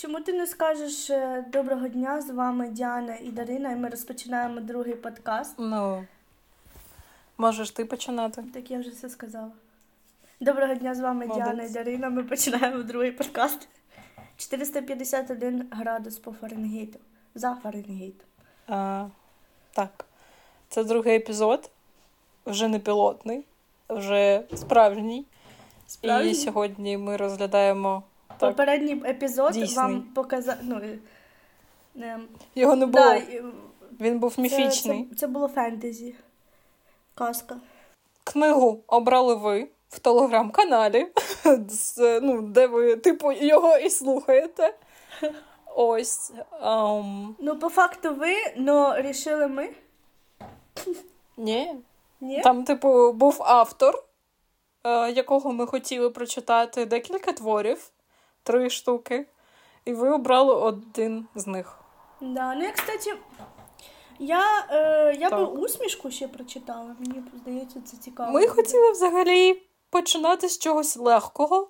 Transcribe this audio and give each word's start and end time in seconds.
Чому 0.00 0.20
ти 0.20 0.32
не 0.32 0.46
скажеш 0.46 1.10
е, 1.10 1.44
доброго 1.52 1.88
дня? 1.88 2.22
З 2.22 2.30
вами 2.30 2.68
Діана 2.68 3.16
і 3.16 3.30
Дарина, 3.30 3.72
і 3.72 3.76
ми 3.76 3.88
розпочинаємо 3.88 4.60
другий 4.60 4.94
подкаст. 4.94 5.54
Ну, 5.58 6.04
можеш 7.38 7.70
ти 7.70 7.84
починати. 7.84 8.44
Так 8.54 8.70
я 8.70 8.78
вже 8.78 8.90
все 8.90 9.08
сказала. 9.08 9.50
Доброго 10.40 10.74
дня, 10.74 10.94
з 10.94 11.00
вами 11.00 11.26
Молодець. 11.26 11.46
Діана 11.46 11.62
і 11.62 11.68
Дарина. 11.68 12.10
Ми 12.10 12.24
починаємо 12.24 12.82
другий 12.82 13.12
подкаст. 13.12 13.68
451 14.36 15.68
градус 15.70 16.18
по 16.18 16.32
Фаренгейту. 16.32 16.98
За 17.34 17.54
Фаренгейтом. 17.62 18.26
А, 18.68 19.06
так, 19.72 20.06
це 20.68 20.84
другий 20.84 21.16
епізод, 21.16 21.70
вже 22.46 22.68
не 22.68 22.78
пілотний, 22.78 23.44
вже 23.88 24.42
справжній. 24.54 25.24
Справжній? 25.86 26.30
І 26.30 26.34
сьогодні 26.34 26.98
ми 26.98 27.16
розглядаємо. 27.16 28.02
Так, 28.28 28.38
Попередній 28.38 29.02
епізод 29.06 29.52
Дійсний. 29.52 29.76
вам 29.76 30.02
показав. 30.02 30.54
Ну, 30.62 30.80
е, 30.82 30.98
е, 32.00 32.20
його 32.54 32.76
не 32.76 32.86
було. 32.86 33.04
да, 33.04 33.22
Він 34.00 34.18
був 34.18 34.34
міфічний. 34.38 35.06
це, 35.10 35.16
це 35.16 35.26
було 35.26 35.48
фентезі. 35.48 36.14
Казка. 37.14 37.56
Книгу 38.24 38.82
обрали 38.86 39.34
ви 39.34 39.68
в 39.88 39.98
телеграм-каналі, 39.98 41.06
ну, 42.22 42.42
де 42.42 42.66
ви, 42.66 42.96
типу, 42.96 43.32
його 43.32 43.76
і 43.78 43.90
слухаєте. 43.90 44.74
Ось. 45.74 46.32
ем, 46.62 47.36
Ну, 47.38 47.58
по 47.58 47.68
факту 47.68 48.14
ви, 48.14 48.34
но 48.56 49.00
рішили 49.00 49.46
ми. 49.48 49.68
ні, 51.36 51.74
Ні? 52.20 52.40
Там, 52.40 52.64
типу, 52.64 53.12
був 53.12 53.42
автор, 53.44 54.04
е, 54.84 55.10
якого 55.10 55.52
ми 55.52 55.66
хотіли 55.66 56.10
прочитати 56.10 56.86
декілька 56.86 57.32
творів, 57.32 57.90
три 58.42 58.70
штуки, 58.70 59.26
і 59.84 59.92
ви 59.92 60.10
обрали 60.10 60.54
один 60.54 61.26
з 61.34 61.46
них. 61.46 61.78
Да, 62.20 62.54
ну 62.54 62.64
я, 62.64 62.72
кстати, 62.72 63.14
я, 64.18 64.66
е, 64.70 65.16
я 65.20 65.30
би 65.30 65.44
усмішку 65.44 66.10
ще 66.10 66.28
прочитала. 66.28 66.96
Мені 66.98 67.22
здається, 67.42 67.80
це 67.84 67.96
цікаво. 67.96 68.32
Ми 68.32 68.46
хотіли 68.46 68.90
взагалі 68.90 69.62
починати 69.90 70.48
з 70.48 70.58
чогось 70.58 70.96
легкого, 70.96 71.68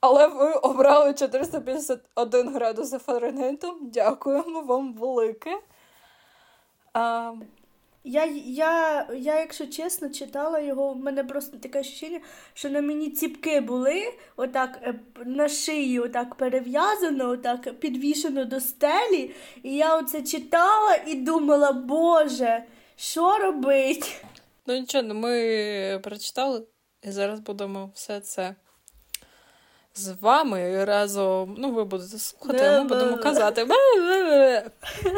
але 0.00 0.26
ви 0.26 0.52
обрали 0.52 1.14
451 1.14 2.48
градус 2.54 2.88
за 2.88 2.98
Фаренгейтом. 2.98 3.78
Дякуємо 3.82 4.60
вам 4.60 4.94
велике. 4.94 5.58
А, 6.92 7.32
Я, 8.04 8.24
я, 8.46 9.06
я, 9.14 9.40
якщо 9.40 9.66
чесно, 9.66 10.08
читала 10.10 10.60
його, 10.60 10.92
в 10.92 10.96
мене 10.96 11.24
просто 11.24 11.56
таке 11.56 11.80
ощущення, 11.80 12.20
що 12.54 12.70
на 12.70 12.80
мені 12.80 13.10
ціпки 13.10 13.60
були, 13.60 14.02
отак 14.36 14.78
е, 14.82 14.94
на 15.24 15.48
шиї, 15.48 16.00
отак 16.00 16.34
перев'язано, 16.34 17.28
отак 17.28 17.80
підвішено 17.80 18.44
до 18.44 18.60
стелі. 18.60 19.34
І 19.62 19.76
я 19.76 19.96
оце 19.96 20.22
читала 20.22 20.98
і 21.06 21.14
думала, 21.14 21.72
Боже, 21.72 22.64
що 22.96 23.38
робить? 23.38 24.24
ну 24.66 24.74
нічого, 24.74 25.04
ну, 25.04 25.14
ми 25.14 26.00
прочитали, 26.02 26.62
і 27.02 27.10
зараз 27.10 27.40
будемо 27.40 27.90
все 27.94 28.20
це. 28.20 28.54
З 29.94 30.08
вами 30.20 30.84
разом, 30.84 31.54
ну, 31.58 31.70
ви 31.70 31.84
будете 31.84 32.18
слухати, 32.18 32.64
а 32.64 32.82
ми 32.82 32.88
будемо 32.88 33.18
казати. 33.18 33.66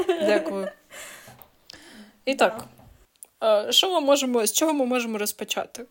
Дякую. 0.27 0.69
І 2.25 2.35
так, 2.35 2.65
що 3.71 3.93
ми 3.93 4.01
можемо, 4.01 4.47
з 4.47 4.53
чого 4.53 4.73
ми 4.73 4.87
можемо 4.87 5.19
розпочати? 5.19 5.87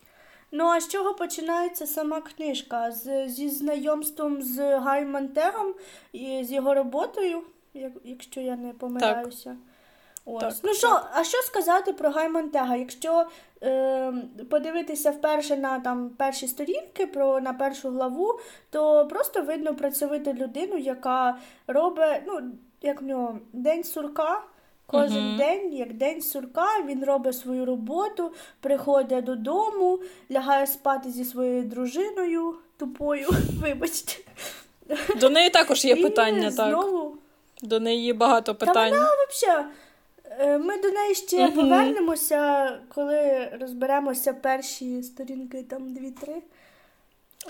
Ну, 0.52 0.66
а 0.66 0.82
з 0.82 0.88
чого 0.88 1.14
починається 1.14 1.88
сама 1.88 2.22
книжка? 2.22 2.92
З, 2.92 3.28
зі 3.28 3.50
знайомством 3.50 4.42
з 4.42 4.78
Гай 4.80 5.28
Тегом 5.36 5.74
і 6.12 6.44
з 6.44 6.52
його 6.52 6.74
роботою, 6.74 7.42
якщо 8.04 8.42
я 8.42 8.56
не 8.56 8.74
помиляюся. 8.74 9.58
Ось. 10.26 10.42
Так, 10.42 10.54
ну 10.64 10.74
що, 10.74 11.02
а 11.14 11.24
що 11.24 11.38
сказати 11.38 11.94
про 11.94 12.10
Гай 12.10 12.48
Тега? 12.48 12.76
Якщо 12.76 13.26
е, 13.64 14.14
подивитися 14.50 15.12
вперше 15.12 15.58
на 15.58 15.80
там 15.80 16.10
перші 16.10 16.48
сторінки, 16.48 17.08
про 17.08 17.42
на 17.42 17.54
першу 17.54 17.90
главу, 17.90 18.40
то 18.70 19.08
просто 19.08 19.42
видно 19.42 19.76
працьовиту 19.76 20.34
людину, 20.34 20.78
яка 20.78 21.38
робить, 21.68 22.22
ну, 22.28 22.42
як 22.82 23.02
в 23.02 23.06
нього, 23.06 23.40
день 23.54 23.84
сурка. 23.84 24.44
Кожен 24.94 25.28
Мгм. 25.28 25.38
день, 25.38 25.74
як 25.74 25.94
день 25.94 26.22
сурка, 26.22 26.68
він 26.86 27.04
робить 27.06 27.38
свою 27.38 27.66
роботу, 27.66 28.32
приходить 28.60 29.24
додому, 29.24 30.00
лягає 30.32 30.68
спати 30.68 31.10
зі 31.12 31.26
своєю 31.26 31.64
дружиною 31.64 32.56
тупою, 32.78 33.30
вибачте. 33.62 34.14
До 35.20 35.30
неї 35.30 35.50
також 35.50 35.86
є 35.86 35.94
І 35.94 36.02
питання, 36.04 36.52
так. 36.52 36.70
знову. 36.70 37.18
До 37.62 37.80
неї 37.80 38.04
є 38.06 38.14
багато 38.14 38.56
питань. 38.56 38.92
Вона 38.92 39.08
Взагалі, 39.32 39.66
е, 40.40 40.58
ми 40.58 40.82
до 40.82 40.92
неї 40.92 41.16
ще 41.16 41.46
Мгм. 41.48 41.54
повернемося, 41.56 42.72
коли 42.96 43.50
розберемося 43.62 44.34
перші 44.34 45.04
сторінки, 45.04 45.64
там 45.70 45.94
дві-три. 45.94 46.36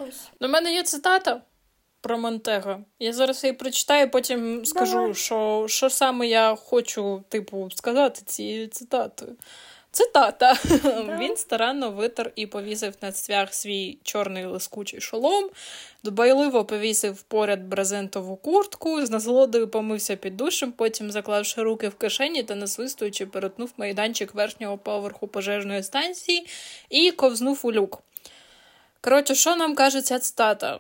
Ось. 0.07 0.29
У 0.41 0.47
мене 0.47 0.73
є 0.73 0.83
цитата 0.83 1.41
про 2.03 2.17
Монтега. 2.17 2.79
Я 2.99 3.13
зараз 3.13 3.43
її 3.43 3.53
прочитаю, 3.53 4.09
потім 4.11 4.65
скажу, 4.65 4.97
Давай. 4.97 5.13
що, 5.13 5.65
що 5.69 5.89
саме 5.89 6.27
я 6.27 6.55
хочу, 6.55 7.23
типу, 7.29 7.69
сказати 7.75 8.21
цією 8.25 8.67
цитатою. 8.67 9.35
Цитата. 9.91 10.57
Він 11.19 11.37
старанно 11.37 11.91
витер 11.91 12.31
і 12.35 12.47
повісив 12.47 12.93
на 13.01 13.11
цвях 13.11 13.53
свій 13.53 13.97
чорний 14.03 14.45
лискучий 14.45 15.01
шолом, 15.01 15.49
дбайливо 16.03 16.65
повісив 16.65 17.21
поряд 17.21 17.63
брезентову 17.63 18.35
куртку, 18.35 19.05
з 19.05 19.09
насолодою 19.09 19.67
помився 19.67 20.15
під 20.15 20.37
душем, 20.37 20.71
потім, 20.71 21.11
заклавши 21.11 21.61
руки 21.63 21.87
в 21.89 21.95
кишені 21.95 22.43
та 22.43 22.55
насвистуючи, 22.55 23.25
перетнув 23.25 23.73
майданчик 23.77 24.35
верхнього 24.35 24.77
поверху 24.77 25.27
пожежної 25.27 25.83
станції 25.83 26.47
і 26.89 27.11
ковзнув 27.11 27.59
у 27.63 27.71
люк. 27.71 28.03
Коротше, 29.01 29.35
що 29.35 29.55
нам 29.55 29.75
каже 29.75 30.01
ця 30.01 30.19
цитата? 30.19 30.79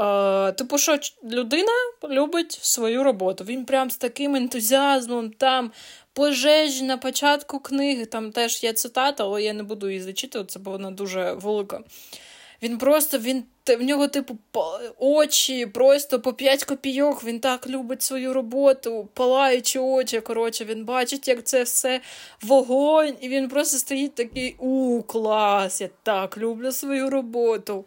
Е, 0.00 0.52
типу, 0.52 0.78
що 0.78 0.98
людина 1.24 1.72
любить 2.10 2.52
свою 2.52 3.04
роботу. 3.04 3.44
Він 3.44 3.64
прям 3.64 3.90
з 3.90 3.96
таким 3.96 4.34
ентузіазмом, 4.34 5.30
там 5.30 5.72
пожежі 6.12 6.84
на 6.84 6.96
початку 6.96 7.60
книги, 7.60 8.04
там 8.04 8.32
теж 8.32 8.64
є 8.64 8.72
цитата, 8.72 9.24
але 9.24 9.42
я 9.42 9.52
не 9.52 9.62
буду 9.62 9.88
її 9.88 10.02
зачитувати, 10.02 10.52
це 10.52 10.58
бо 10.58 10.70
вона 10.70 10.90
дуже 10.90 11.32
велика. 11.32 11.80
Він 12.62 12.78
просто, 12.78 13.18
він, 13.18 13.44
в 13.66 13.82
нього, 13.82 14.08
типу, 14.08 14.38
очі 14.98 15.66
просто 15.66 16.20
по 16.20 16.32
5 16.32 16.64
копійок, 16.64 17.24
він 17.24 17.40
так 17.40 17.68
любить 17.68 18.02
свою 18.02 18.32
роботу, 18.32 19.08
палаючі 19.14 19.78
очі. 19.78 20.20
Коротше, 20.20 20.64
він 20.64 20.84
бачить, 20.84 21.28
як 21.28 21.44
це 21.44 21.62
все 21.62 22.00
вогонь, 22.42 23.14
і 23.20 23.28
він 23.28 23.48
просто 23.48 23.78
стоїть 23.78 24.14
такий: 24.14 24.56
у, 24.58 25.02
клас, 25.02 25.80
я 25.80 25.88
так 26.02 26.38
люблю 26.38 26.72
свою 26.72 27.10
роботу. 27.10 27.84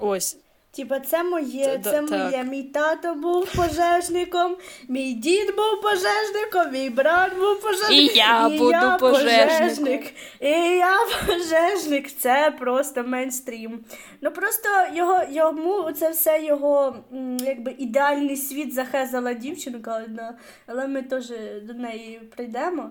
Ось. 0.00 0.36
Типа, 0.76 1.00
це 1.00 1.22
моє, 1.22 1.80
це 1.84 2.02
моє. 2.02 2.44
Мій 2.44 2.62
тато 2.62 3.14
був 3.14 3.52
пожежником, 3.56 4.56
мій 4.88 5.12
дід 5.12 5.46
був 5.46 5.82
пожежником, 5.82 6.72
мій 6.72 6.90
брат 6.90 7.38
був 7.38 7.60
пожежником. 7.60 7.96
І 7.96 8.06
я 8.06 8.48
буду 8.48 8.98
пожежником. 9.00 10.08
І 10.40 10.50
я 10.76 10.96
пожежник. 11.26 12.10
Це 12.10 12.54
просто 12.58 13.02
мейнстрім. 13.02 13.84
Ну 14.20 14.30
просто 14.30 14.68
його, 14.94 15.22
йому 15.30 15.92
це 15.92 16.10
все 16.10 16.42
його 16.42 16.96
якби 17.40 17.74
ідеальний 17.78 18.36
світ 18.36 18.74
захезала 18.74 19.32
дівчинка 19.32 20.02
одна, 20.04 20.38
але 20.66 20.86
ми 20.86 21.02
теж 21.02 21.32
до 21.62 21.74
неї 21.74 22.20
прийдемо. 22.36 22.90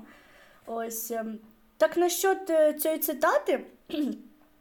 Ось. 0.66 1.12
ем. 1.12 1.40
Так 1.78 1.98
насчет 1.98 2.50
е, 2.50 2.74
цієї 2.74 3.00
цитати. 3.00 3.66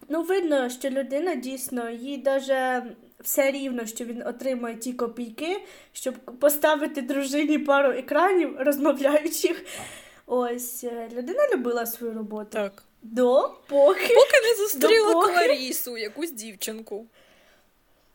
Ну, 0.09 0.23
видно, 0.23 0.69
що 0.69 0.91
людина 0.91 1.35
дійсно 1.35 1.91
їй 1.91 2.19
даже 2.19 2.83
все 3.25 3.51
рівно, 3.51 3.87
що 3.87 4.05
він 4.05 4.23
отримує 4.27 4.75
ті 4.77 4.93
копійки, 4.93 5.61
щоб 5.93 6.15
поставити 6.41 7.03
дружині 7.03 7.59
пару 7.59 7.91
екранів 7.93 8.57
розмовляючих. 8.59 9.65
Ось 10.27 10.85
е, 10.85 11.09
людина 11.15 11.41
любила 11.55 11.87
свою 11.87 12.15
роботу. 12.15 12.49
Так. 12.53 12.83
До 13.03 13.55
поки. 13.69 14.01
Поки 14.15 14.41
не 14.49 14.55
зустріла 14.59 15.13
Допоки. 15.13 15.33
Кларісу, 15.33 15.97
якусь 15.97 16.31
дівчинку. 16.31 17.07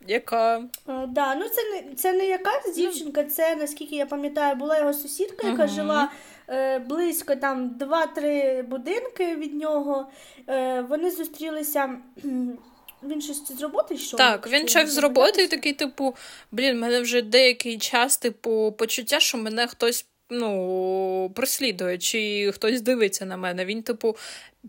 Яка. 0.08 0.58
Е, 0.90 1.08
Да, 1.08 1.36
ну 1.36 1.46
це 1.50 1.62
не 1.72 1.96
це 1.96 2.14
не 2.14 2.26
якась 2.26 2.76
дівчинка, 2.76 3.24
це 3.24 3.56
наскільки 3.56 3.96
я 3.96 4.06
пам'ятаю, 4.06 4.56
була 4.56 4.78
його 4.78 4.94
сусідка, 4.94 5.48
яка 5.48 5.66
Мгм. 5.66 5.76
жила 5.76 6.12
е, 6.50 6.80
близько 6.80 7.36
там 7.36 7.70
2-3 7.80 8.64
будинки 8.64 9.36
від 9.36 9.56
нього. 9.56 10.08
Е, 10.50 10.82
вони 10.82 11.12
зустрілися. 11.12 11.98
Він 13.04 13.22
щось 13.22 13.52
з 13.52 13.62
роботи 13.62 13.96
йшов. 13.96 14.18
Так, 14.18 14.48
він 14.48 14.66
йшов 14.66 14.88
з 14.88 14.98
роботи 14.98 15.44
і 15.44 15.48
такий, 15.48 15.74
типу, 15.74 16.16
блін, 16.52 16.78
в 16.78 16.80
мене 16.80 17.02
вже 17.02 17.22
деякий 17.22 17.78
час, 17.78 18.18
типу, 18.18 18.76
почуття, 18.78 19.20
що 19.20 19.38
мене 19.38 19.68
хтось. 19.68 20.06
Ну, 20.32 21.32
прослідує, 21.36 21.98
чи 21.98 22.52
хтось 22.56 22.82
дивиться 22.82 23.26
на 23.26 23.38
мене. 23.38 23.66
Він, 23.66 23.84
типу, 23.84 24.18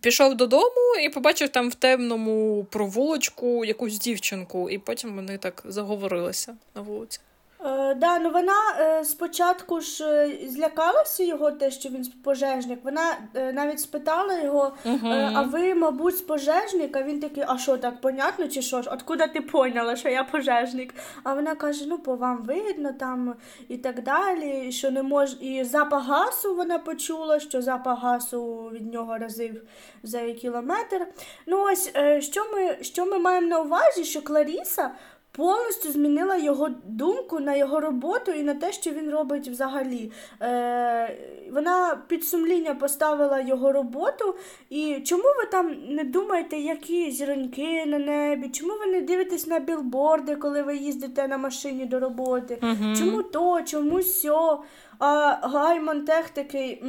пішов 0.00 0.34
додому 0.34 0.96
і 1.02 1.08
побачив 1.08 1.48
там 1.48 1.70
в 1.70 1.74
темному 1.74 2.66
провулочку 2.70 3.64
якусь 3.64 3.98
дівчинку, 3.98 4.70
і 4.70 4.78
потім 4.78 5.16
вони 5.16 5.38
так 5.38 5.62
заговорилися 5.64 6.56
на 6.74 6.80
вулиці. 6.80 7.20
Е, 7.64 7.94
да, 7.94 8.18
ну 8.18 8.30
Вона 8.30 8.52
е, 8.80 9.04
спочатку 9.04 9.80
ж 9.80 10.04
е, 10.04 10.48
злякалася 10.48 11.24
його, 11.24 11.50
те, 11.50 11.70
що 11.70 11.88
він 11.88 12.12
пожежник. 12.24 12.78
Вона 12.84 13.16
е, 13.34 13.52
навіть 13.52 13.80
спитала 13.80 14.40
його, 14.40 14.72
uh 14.84 15.32
а 15.34 15.42
ви, 15.42 15.74
мабуть, 15.74 16.26
пожежник? 16.26 16.96
А 16.96 17.02
він 17.02 17.20
такий, 17.20 17.44
а 17.46 17.58
що 17.58 17.76
так, 17.76 18.00
понятно, 18.00 18.48
чи 18.48 18.62
що 18.62 18.82
ж? 18.82 18.90
Откуда 18.92 19.26
ти 19.26 19.40
поняла, 19.40 19.96
що 19.96 20.08
я 20.08 20.24
пожежник? 20.24 20.94
А 21.22 21.34
вона 21.34 21.54
каже: 21.54 21.84
ну, 21.88 21.98
по 21.98 22.16
вам 22.16 22.42
видно 22.42 22.92
там 22.92 23.34
і 23.68 23.76
так 23.76 24.02
далі. 24.02 24.72
що 24.72 24.90
не 24.90 25.02
мож... 25.02 25.36
І 25.40 25.64
запах 25.64 26.06
гасу 26.06 26.54
вона 26.54 26.78
почула, 26.78 27.40
що 27.40 27.62
запах 27.62 28.02
гасу 28.02 28.70
від 28.74 28.92
нього 28.92 29.18
разив 29.18 29.62
за 30.02 30.20
кілометр. 30.20 31.06
Ну 31.46 31.64
ось 31.72 31.90
е, 31.96 32.20
що 32.20 32.46
ми, 32.52 32.76
що 32.80 33.06
ми 33.06 33.18
маємо 33.18 33.46
на 33.46 33.60
увазі, 33.60 34.04
що 34.04 34.22
Кларіса 34.22 34.90
повністю 35.32 35.92
змінила 35.92 36.36
його 36.36 36.68
думку 36.84 37.40
на 37.40 37.56
його 37.56 37.80
роботу 37.80 38.32
і 38.32 38.42
на 38.42 38.54
те, 38.54 38.72
що 38.72 38.90
він 38.90 39.10
робить 39.10 39.48
взагалі. 39.48 40.12
Е, 40.42 41.18
Вона 41.52 42.02
під 42.08 42.24
сумління 42.24 42.74
поставила 42.74 43.40
його 43.40 43.72
роботу. 43.72 44.34
І 44.70 45.00
чому 45.04 45.22
ви 45.22 45.46
там 45.50 45.76
не 45.88 46.04
думаєте, 46.04 46.56
які 46.56 47.10
зіроньки 47.10 47.86
на 47.86 47.98
небі? 47.98 48.48
Чому 48.48 48.72
ви 48.78 48.86
не 48.86 49.00
дивитесь 49.00 49.46
на 49.46 49.58
білборди, 49.58 50.36
коли 50.36 50.62
ви 50.62 50.76
їздите 50.76 51.28
на 51.28 51.38
машині 51.38 51.84
до 51.86 52.00
роботи? 52.00 52.58
Угу. 52.62 52.94
Чому 52.98 53.22
то, 53.22 53.62
чому 53.62 54.02
сьо? 54.02 54.62
А 54.98 55.38
Гаймон 55.48 56.04
Тех 56.04 56.30
такий, 56.30 56.82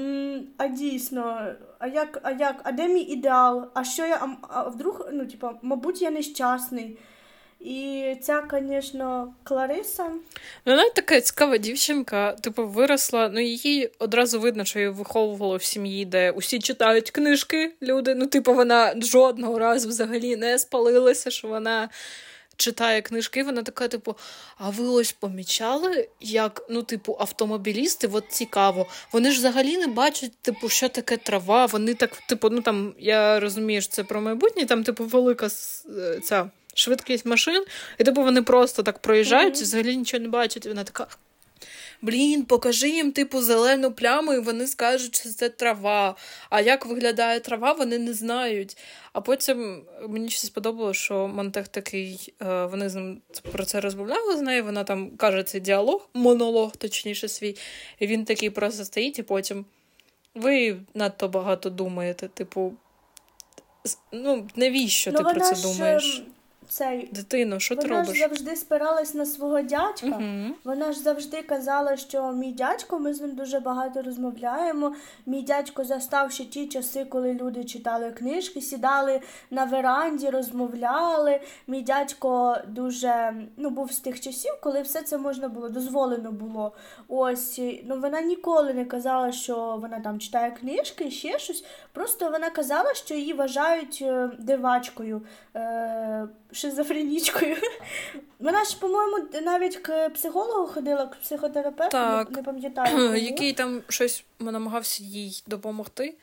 а 0.58 0.68
дійсно, 0.68 1.42
а 1.80 1.88
як, 1.88 2.20
а 2.24 2.32
як, 2.32 2.62
а 2.64 2.72
де 2.72 2.88
мій 2.88 3.02
ідеал? 3.02 3.68
А 3.74 3.84
що 3.84 4.06
я, 4.06 4.16
а, 4.16 4.28
а 4.48 4.70
вдруг, 4.70 5.08
ну, 5.14 5.26
типа, 5.26 5.54
мабуть, 5.62 6.02
я 6.02 6.12
нещасний. 6.12 6.98
І 7.63 8.16
ця, 8.22 8.44
звісно, 8.52 9.34
Клариса. 9.44 10.04
Ну, 10.66 10.74
вона 10.74 10.90
така 10.90 11.22
цікава 11.22 11.58
дівчинка, 11.58 12.31
типу, 12.31 12.68
виросла. 12.68 13.30
Ну, 13.34 13.40
її 13.40 13.92
одразу 14.00 14.40
видно, 14.40 14.66
що 14.66 14.80
її 14.80 14.92
виховувало 14.92 15.58
в 15.58 15.63
сім'ї, 15.63 16.06
де 16.06 16.31
усі 16.31 16.60
читають 16.60 17.12
книжки, 17.12 17.74
люди. 17.81 18.16
Ну, 18.16 18.28
типу, 18.28 18.54
вона 18.54 18.94
жодного 19.02 19.60
разу 19.60 19.90
взагалі 19.90 20.36
не 20.36 20.60
спалилася, 20.60 21.31
що 21.31 21.48
вона. 21.48 21.90
Читає 22.58 23.02
книжки, 23.02 23.44
вона 23.44 23.63
така, 23.63 23.88
типу, 23.88 24.16
а 24.58 24.69
ви 24.69 24.88
ось 24.88 25.12
помічали, 25.12 26.10
як, 26.19 26.66
ну, 26.69 26.84
типу, 26.84 27.18
автомобілісти, 27.19 28.10
от 28.12 28.24
цікаво. 28.30 28.88
Вони 29.12 29.31
ж 29.31 29.38
взагалі 29.38 29.78
не 29.78 29.88
бачать, 29.88 30.31
типу, 30.42 30.69
що 30.69 30.90
таке 30.90 31.18
трава. 31.18 31.66
Вони 31.66 31.94
так, 31.94 32.18
типу, 32.30 32.50
ну 32.50 32.62
там, 32.62 32.94
я 33.00 33.40
розумію, 33.40 33.81
що 33.81 33.92
це 33.92 34.04
про 34.04 34.22
майбутнє, 34.22 34.66
там, 34.66 34.84
типу, 34.84 35.04
велика 35.04 35.46
е, 35.98 36.19
ця 36.19 36.50
швидкість 36.74 37.26
машин, 37.26 37.64
і 37.98 38.04
типу 38.04 38.22
вони 38.24 38.42
просто 38.42 38.84
так 38.84 39.00
проїжджають, 39.00 39.56
mm-hmm. 39.56 39.62
взагалі 39.62 39.98
нічого 39.98 40.24
не 40.24 40.30
бачать. 40.30 40.66
І 40.66 40.70
вона 40.70 40.84
така. 40.84 41.08
Блін, 42.04 42.46
покажи 42.46 42.90
їм, 42.90 43.12
типу, 43.12 43.42
зелену 43.42 43.92
пляму, 43.92 44.34
і 44.34 44.40
вони 44.40 44.68
скажуть, 44.68 45.16
що 45.16 45.30
це 45.30 45.50
трава. 45.50 46.16
А 46.50 46.62
як 46.62 46.86
виглядає 46.86 47.40
трава, 47.40 47.74
вони 47.74 48.00
не 48.00 48.14
знають. 48.14 48.78
А 49.14 49.22
потім 49.22 49.84
мені 50.08 50.30
ще 50.30 50.48
сподобалося, 50.48 51.00
що 51.00 51.28
Монтех 51.28 51.68
такий, 51.68 52.34
е, 52.42 52.66
вони 52.66 52.90
з 52.90 52.96
ним 52.96 53.22
про 53.52 53.66
це 53.66 53.82
розмовляли 53.82 54.38
з 54.38 54.42
нею. 54.42 54.64
Вона 54.64 54.84
там 54.84 55.12
каже 55.18 55.44
цей 55.44 55.62
діалог, 55.62 56.10
монолог, 56.14 56.76
точніше, 56.76 57.28
свій. 57.28 57.58
І 58.00 58.08
він 58.08 58.26
такий 58.26 58.50
просто 58.50 58.86
стоїть, 58.86 59.20
і 59.20 59.24
потім 59.24 59.66
ви 60.36 60.78
надто 60.94 61.28
багато 61.28 61.70
думаєте, 61.70 62.28
типу, 62.28 62.74
ну, 64.12 64.48
навіщо 64.56 65.12
ну, 65.12 65.18
ти 65.18 65.24
про 65.24 65.40
це 65.40 65.56
ж... 65.56 65.62
думаєш? 65.62 66.24
Цей 66.72 67.10
дитино, 67.12 67.60
що 67.60 67.76
ти 67.76 67.88
робиш? 67.88 68.08
Вона 68.08 68.14
ж 68.14 68.20
завжди 68.20 68.56
спиралась 68.56 69.14
на 69.14 69.26
свого 69.26 69.62
дядька. 69.62 70.06
uh 70.08 70.50
Вона 70.64 70.92
ж 70.92 71.00
завжди 71.00 71.42
казала, 71.42 71.98
що 71.98 72.32
мій 72.32 72.52
дядько, 72.52 73.00
ми 73.00 73.14
з 73.14 73.22
ним 73.22 73.36
дуже 73.36 73.60
багато 73.60 74.02
розмовляємо. 74.02 74.96
Мій 75.26 75.42
дядько 75.42 75.84
застав 75.84 76.32
ще 76.32 76.46
ті 76.46 76.68
часи, 76.68 77.06
коли 77.06 77.34
люди 77.34 77.64
читали 77.64 78.12
книжки, 78.12 78.62
сідали 78.62 79.22
на 79.50 79.66
веранді, 79.66 80.30
розмовляли. 80.30 81.40
Мій 81.68 81.82
дядько 81.82 82.58
дуже 82.68 83.34
ну, 83.58 83.70
був 83.70 83.92
з 83.92 84.00
тих 84.00 84.20
часів, 84.22 84.52
коли 84.62 84.82
все 84.82 85.02
це 85.02 85.18
можна 85.18 85.50
було, 85.50 85.70
дозволено 85.70 86.32
було. 86.32 86.72
Ось 87.08 87.62
ну 87.84 88.00
вона 88.00 88.22
ніколи 88.22 88.74
не 88.74 88.86
казала, 88.86 89.32
що 89.32 89.78
вона 89.82 90.00
там 90.00 90.20
читає 90.20 90.52
книжки, 90.52 91.12
ще 91.12 91.40
щось. 91.40 91.66
Просто 91.92 92.30
вона 92.30 92.50
казала, 92.50 92.94
що 92.94 93.16
її 93.16 93.34
вважають 93.34 94.00
е, 94.02 94.30
дивачкою. 94.40 95.22
Шизофренічкою. 96.62 97.56
Вона 98.40 98.63
ж, 98.63 98.80
по-моєму, 98.80 99.18
навіть 99.42 99.78
к 99.78 100.10
психологу 100.10 100.68
ходила, 100.68 101.06
к 101.06 101.18
психотерапевту, 101.22 101.92
так. 101.92 102.31
не 102.31 102.44
пам'ятаю. 102.44 103.16
Який 103.18 103.54
там 103.54 103.81
щось 103.88 104.24
намагався 104.40 105.04
їй 105.04 105.44
допомогти. 105.48 106.16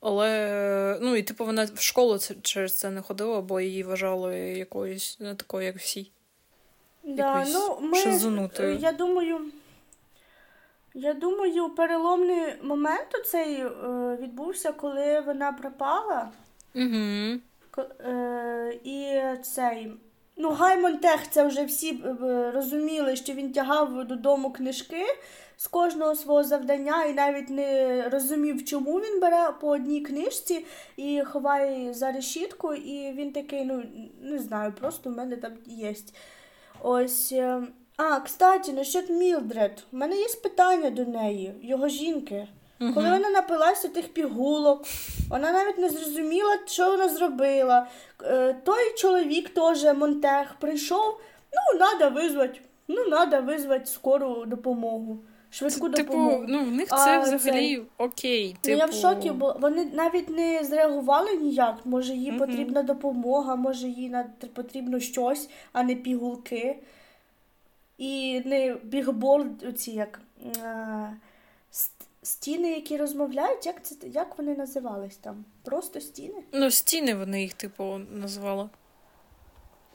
Але 0.00 0.98
ну 1.00 1.16
і 1.16 1.22
типу 1.22 1.44
вона 1.44 1.68
в 1.74 1.80
школу 1.80 2.18
через 2.42 2.78
це 2.78 2.90
не 2.90 3.02
ходила, 3.02 3.40
бо 3.40 3.60
її 3.60 3.82
вважали 3.82 4.36
якоюсь 4.38 5.20
не 5.20 5.34
такою, 5.34 5.66
як 5.66 5.76
всі. 5.76 6.10
Да, 7.04 7.46
ну, 7.48 7.78
ми, 7.80 7.98
шизонутою. 7.98 8.78
Я 8.78 8.92
думаю, 8.92 9.40
я 10.94 11.14
думаю, 11.14 11.70
переломний 11.70 12.54
момент 12.62 13.08
цей 13.26 13.54
е, 13.54 13.68
відбувся, 14.20 14.72
коли 14.72 15.20
вона 15.20 15.52
пропала. 15.52 16.28
Угу. 16.74 17.40
Е, 18.00 18.78
і 18.84 19.05
цей. 19.36 19.92
Ну, 20.36 20.50
Гаймон 20.50 20.98
це 21.30 21.46
вже 21.46 21.64
всі 21.64 21.90
е, 21.90 22.50
розуміли, 22.50 23.16
що 23.16 23.32
він 23.32 23.52
тягав 23.52 24.04
додому 24.04 24.50
книжки 24.50 25.04
з 25.56 25.66
кожного 25.66 26.14
свого 26.14 26.44
завдання 26.44 27.04
і 27.04 27.12
навіть 27.12 27.50
не 27.50 28.02
розумів, 28.08 28.64
чому 28.64 29.00
він 29.00 29.20
бере 29.20 29.52
по 29.60 29.68
одній 29.68 30.00
книжці 30.00 30.64
і 30.96 31.22
ховає 31.26 31.94
за 31.94 32.12
решітку. 32.12 32.74
І 32.74 33.12
він 33.12 33.32
такий, 33.32 33.64
ну, 33.64 33.82
не 34.22 34.38
знаю, 34.38 34.72
просто 34.80 35.10
в 35.10 35.12
мене 35.12 35.36
там 35.36 35.52
є. 35.66 35.94
Ось. 36.82 37.32
Е, 37.32 37.62
а, 37.96 38.20
кстати, 38.20 38.72
насчет 38.72 39.10
Мілдред. 39.10 39.84
У 39.92 39.96
мене 39.96 40.16
є 40.16 40.26
питання 40.42 40.90
до 40.90 41.04
неї, 41.04 41.54
його 41.62 41.88
жінки. 41.88 42.48
Угу. 42.80 42.92
Коли 42.94 43.10
вона 43.10 43.30
напилася 43.30 43.88
тих 43.88 44.08
пігулок, 44.08 44.84
вона 45.30 45.52
навіть 45.52 45.78
не 45.78 45.88
зрозуміла, 45.88 46.58
що 46.66 46.90
вона 46.90 47.08
зробила. 47.08 47.86
Е, 48.22 48.56
той 48.64 48.94
чоловік 48.96 49.48
теж 49.48 49.84
Монтех 49.84 50.54
прийшов, 50.60 51.20
ну, 51.52 51.78
треба 51.78 52.20
визвати, 52.20 52.60
ну, 52.88 53.04
треба 53.04 53.40
визвати 53.40 53.86
скору 53.86 54.44
допомогу. 54.46 55.18
Швидку 55.50 55.88
типу, 55.88 56.12
допомогу. 56.12 56.44
Ну, 56.48 56.64
в 56.64 56.72
них 56.72 56.88
це 56.88 57.18
а, 57.18 57.20
взагалі 57.20 57.76
це... 57.76 57.82
окей. 57.98 58.56
Типу... 58.60 58.74
Ну, 58.74 58.78
я 58.78 58.86
в 58.86 58.90
типу. 58.90 59.00
шокі, 59.02 59.30
бо 59.30 59.56
вони 59.60 59.84
навіть 59.84 60.28
не 60.28 60.64
зреагували 60.64 61.36
ніяк. 61.36 61.76
Може, 61.84 62.14
їй 62.14 62.30
угу. 62.30 62.38
потрібна 62.38 62.82
допомога, 62.82 63.56
може 63.56 63.88
їй 63.88 64.16
потрібно 64.54 65.00
щось, 65.00 65.48
а 65.72 65.82
не 65.82 65.94
пігулки. 65.94 66.78
І 67.98 68.42
не 68.44 68.76
бігборд, 68.82 69.64
оці 69.68 69.90
як. 69.90 70.20
А 70.64 71.08
стіни, 72.26 72.70
які 72.70 72.96
розмовляють, 72.96 73.66
як 73.66 73.84
це 73.84 74.06
як 74.06 74.38
вони 74.38 74.54
називались 74.56 75.16
там? 75.16 75.44
Просто 75.64 76.00
стіни? 76.00 76.42
Ну, 76.52 76.70
стіни 76.70 77.14
вони 77.14 77.42
їх, 77.42 77.52
типу, 77.52 78.00
називали. 78.10 78.68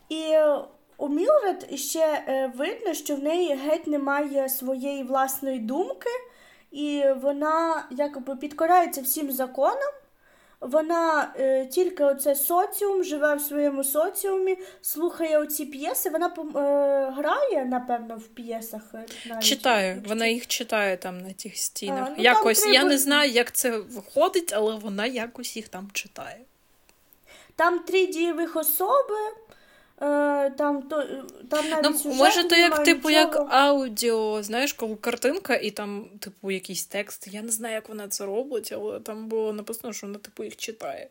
І 0.10 0.22
е, 0.22 0.60
у 0.98 1.10
Мілред 1.10 1.80
ще 1.80 2.24
е, 2.28 2.54
видно, 2.56 2.94
що 2.94 3.16
в 3.16 3.20
неї 3.20 3.56
геть 3.56 3.88
немає 3.88 4.50
своєї 4.50 5.04
власної 5.04 5.60
думки, 5.60 6.10
і 6.72 7.04
вона 7.22 7.88
якби 7.92 8.36
підкорається 8.36 9.02
всім 9.02 9.32
законам. 9.32 9.94
Вона 10.62 11.34
е, 11.40 11.66
тільки 11.66 12.04
оце 12.04 12.36
соціум, 12.36 13.04
живе 13.04 13.36
в 13.36 13.42
своєму 13.42 13.84
соціумі, 13.84 14.58
слухає 14.82 15.38
оці 15.38 15.66
п'єси. 15.66 16.10
Вона 16.10 16.26
е, 16.28 17.12
грає, 17.12 17.66
напевно, 17.66 18.16
в 18.16 18.28
п'єсах. 18.28 18.82
Е, 18.94 19.06
навіть. 19.26 19.44
Читає, 19.44 20.04
вона 20.08 20.28
їх 20.28 20.48
читає 20.48 20.98
там 20.98 21.22
на 21.22 21.34
тих 21.34 21.58
стінах. 21.58 22.08
А, 22.08 22.14
ну, 22.18 22.24
якось 22.24 22.62
треба... 22.62 22.74
я 22.74 22.84
не 22.84 22.98
знаю, 22.98 23.32
як 23.32 23.52
це 23.52 23.78
виходить, 23.78 24.54
але 24.54 24.76
вона 24.76 25.06
якось 25.06 25.56
їх 25.56 25.68
там 25.68 25.90
читає. 25.94 26.40
Там 27.56 27.80
три 27.80 28.08
дієвих 28.08 28.56
особи. 28.56 29.16
Е, 30.02 30.50
там 30.50 30.82
то 30.82 31.04
там 31.50 31.70
навіть 31.70 32.02
ну, 32.06 32.14
може, 32.14 32.44
то 32.44 32.56
як 32.56 32.84
типу 32.84 33.10
нічого. 33.10 33.34
як 33.34 33.48
аудіо, 33.50 34.44
знаєш, 34.44 34.74
коли 34.74 34.96
картинка 34.96 35.56
і 35.56 35.72
там, 35.72 36.06
типу, 36.20 36.52
якийсь 36.52 36.86
текст. 36.86 37.28
Я 37.28 37.42
не 37.42 37.52
знаю, 37.52 37.76
як 37.76 37.90
вона 37.90 38.08
це 38.08 38.26
робить, 38.26 38.72
але 38.72 39.00
там 39.00 39.28
було 39.28 39.54
написано, 39.54 39.94
що 39.94 40.08
вона 40.08 40.20
типу 40.20 40.44
їх 40.44 40.58
читає. 40.58 41.10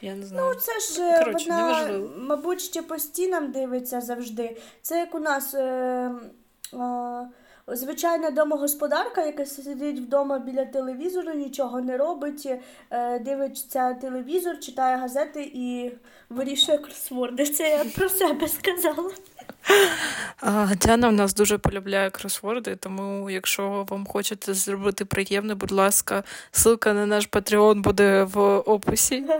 Я 0.00 0.14
не 0.14 0.26
знаю. 0.26 0.54
Ну, 0.54 0.60
це 0.60 0.80
ж 0.80 1.02
е, 1.02 1.24
Коротше, 1.24 1.50
вона, 1.50 2.00
мабуть, 2.16 2.60
ще 2.60 2.82
по 2.82 2.98
стінам 2.98 3.52
дивиться 3.52 4.00
завжди. 4.00 4.56
Це 4.82 4.98
як 4.98 5.14
у 5.14 5.18
нас. 5.18 5.54
Е, 5.54 6.10
е, 6.74 7.28
Звичайна 7.72 8.30
домогосподарка, 8.30 9.26
яка 9.26 9.46
сидить 9.46 10.00
вдома 10.00 10.38
біля 10.38 10.64
телевізору, 10.64 11.32
нічого 11.34 11.80
не 11.80 11.96
робить, 11.96 12.48
е, 12.90 13.18
дивиться 13.18 13.94
телевізор, 13.94 14.60
читає 14.60 14.96
газети 14.96 15.50
і 15.54 15.92
вирішує 16.30 16.78
кросворди. 16.78 17.46
Це 17.46 17.70
я 17.70 17.84
про 17.96 18.08
себе 18.08 18.48
сказала. 18.48 19.10
Діана 20.76 21.08
в 21.08 21.12
нас 21.12 21.34
дуже 21.34 21.58
полюбляє 21.58 22.10
кросворди, 22.10 22.76
тому 22.76 23.30
якщо 23.30 23.86
вам 23.90 24.06
хочете 24.06 24.54
зробити 24.54 25.04
приємне, 25.04 25.54
будь 25.54 25.72
ласка, 25.72 26.24
ссылка 26.52 26.92
на 26.92 27.06
наш 27.06 27.28
Patreon 27.28 27.80
буде 27.80 28.22
в 28.22 28.58
описі. 28.58 29.24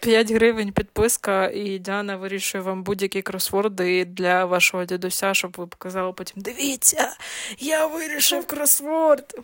5 0.00 0.30
гривень 0.32 0.72
підписка, 0.72 1.48
і 1.48 1.78
Діана 1.78 2.16
вирішує 2.16 2.64
вам 2.64 2.82
будь-які 2.82 3.22
кросворди 3.22 4.04
для 4.04 4.44
вашого 4.44 4.84
дідуся, 4.84 5.34
щоб 5.34 5.54
ви 5.58 5.66
показали 5.66 6.12
потім: 6.12 6.42
дивіться, 6.42 7.08
я 7.58 7.86
вирішив 7.86 8.46
кросворд. 8.46 9.40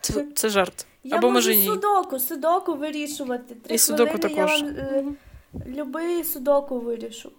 Це, 0.00 0.24
це 0.34 0.48
жарт. 0.48 0.86
Я 1.04 1.16
Або 1.16 1.30
можу 1.30 1.50
може 1.50 1.62
судоку, 1.62 2.18
судоку 2.18 2.74
вирішувати. 2.74 3.54
Три 3.54 3.74
І 3.74 3.78
судоку 3.78 4.18
хвилини 4.18 4.34
я 4.36 4.46
вам 4.46 4.66
е, 4.66 5.04
любий 5.66 6.24
судоку 6.24 6.80
вирішу. 6.80 7.32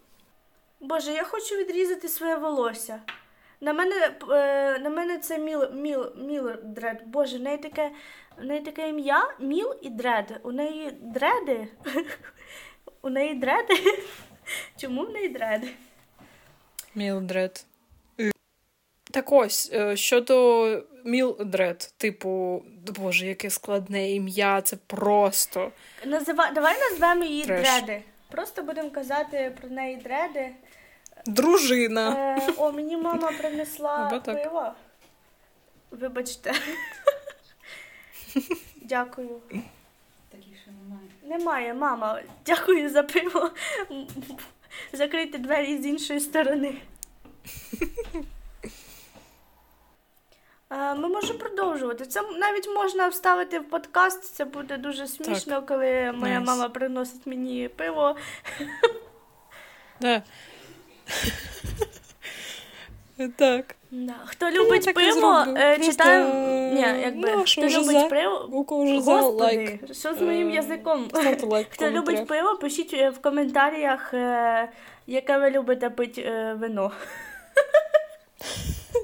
Боже, 0.84 1.12
я 1.12 1.24
хочу 1.24 1.56
відрізати 1.56 2.08
своє 2.08 2.36
волосся. 2.36 3.02
На 3.62 3.74
мене, 3.74 4.12
е, 4.32 4.80
на 4.80 4.90
мене 4.90 5.18
це 5.18 5.38
міл, 5.38 5.72
міл, 5.74 6.12
мілдред. 6.16 7.02
Боже, 7.06 7.38
в 7.38 7.42
неї 7.42 7.58
таке, 7.58 7.92
в 8.38 8.44
неї 8.44 8.62
таке 8.62 8.90
ім'я 8.90 9.34
Міл 9.40 9.76
і 9.82 9.90
Дред. 9.90 10.40
У 10.44 10.52
неї 10.52 10.92
дреди. 11.02 11.68
У 13.02 13.10
неї 13.10 13.34
дреди. 13.34 13.74
Чому 14.78 15.04
в 15.06 15.10
неї 15.10 15.30
дреди? 15.30 15.70
Мілдред. 16.96 17.66
Так 19.12 19.32
ось, 19.32 19.72
е, 19.74 19.98
щодо 19.98 20.84
Мілдред, 21.04 21.94
типу, 21.98 22.64
боже, 23.00 23.26
яке 23.26 23.50
складне 23.50 24.12
ім'я, 24.12 24.62
це 24.62 24.78
просто. 24.88 25.72
Назива... 26.06 26.52
Давай 26.52 26.80
назвемо 26.80 27.24
її 27.24 27.44
Треш. 27.44 27.62
дреди. 27.62 28.02
Просто 28.32 28.64
будемо 28.64 28.90
казати 28.90 29.58
про 29.62 29.70
неї 29.70 29.96
дреди. 29.98 30.52
Дружина. 31.26 32.36
Е, 32.38 32.54
о, 32.58 32.72
мені 32.72 32.98
мама 32.98 33.32
принесла 33.32 34.22
пиво. 34.26 34.74
Вибачте. 35.92 36.54
Дякую. 38.82 39.40
Таких 40.32 40.62
ще 40.62 40.72
немає. 40.72 41.08
Немає, 41.24 41.74
мама. 41.74 42.22
Дякую 42.46 42.90
за 42.90 43.04
пиво. 43.04 43.50
Закрийте 44.94 45.38
двері 45.38 45.82
з 45.82 45.86
іншої 45.86 46.20
сторони. 46.20 46.76
Е, 50.70 50.96
Ми 50.96 51.08
можемо 51.10 51.40
продовжувати. 51.40 52.06
Це 52.06 52.22
навіть 52.22 52.68
можна 52.76 53.08
вставити 53.08 53.60
в 53.60 53.70
подкаст. 53.70 54.24
Це 54.36 54.46
буде 54.46 54.78
дуже 54.78 55.08
смішно, 55.08 55.62
коли 55.62 56.12
моя 56.12 56.40
Nice. 56.40 56.48
мама 56.48 56.70
приносить 56.70 57.28
мені 57.28 57.68
пиво. 57.68 58.16
Да. 60.02 60.24
Так. 63.38 63.76
Да. 63.92 64.16
Хто 64.26 64.50
любить 64.50 64.86
так 64.86 64.96
пиво, 64.96 65.12
зроблю. 65.14 65.56
е, 65.62 65.76
Просто, 65.76 65.92
читаю. 65.92 66.26
Ні, 66.74 66.82
якби 66.82 67.32
ну, 67.36 67.44
хто 67.48 67.62
любить 67.62 68.00
за? 68.00 68.08
пиво. 68.08 68.50
У 68.52 68.64
кого 68.64 68.84
вже 68.84 69.02
за 69.02 69.22
лайк. 69.22 69.94
що 69.94 70.14
з 70.16 70.22
моїм 70.22 70.50
Е, 70.50 70.54
язиком? 70.54 71.10
Лайк 71.44 71.68
Хто 71.70 71.92
любить 71.92 72.28
пиво, 72.28 72.56
пишіть 72.58 72.94
е, 72.94 73.10
в 73.10 73.22
коментарях, 73.22 74.14
яке 75.08 75.38
ви 75.38 75.50
любите 75.50 75.90
пити 75.90 76.22
вино. 76.60 76.92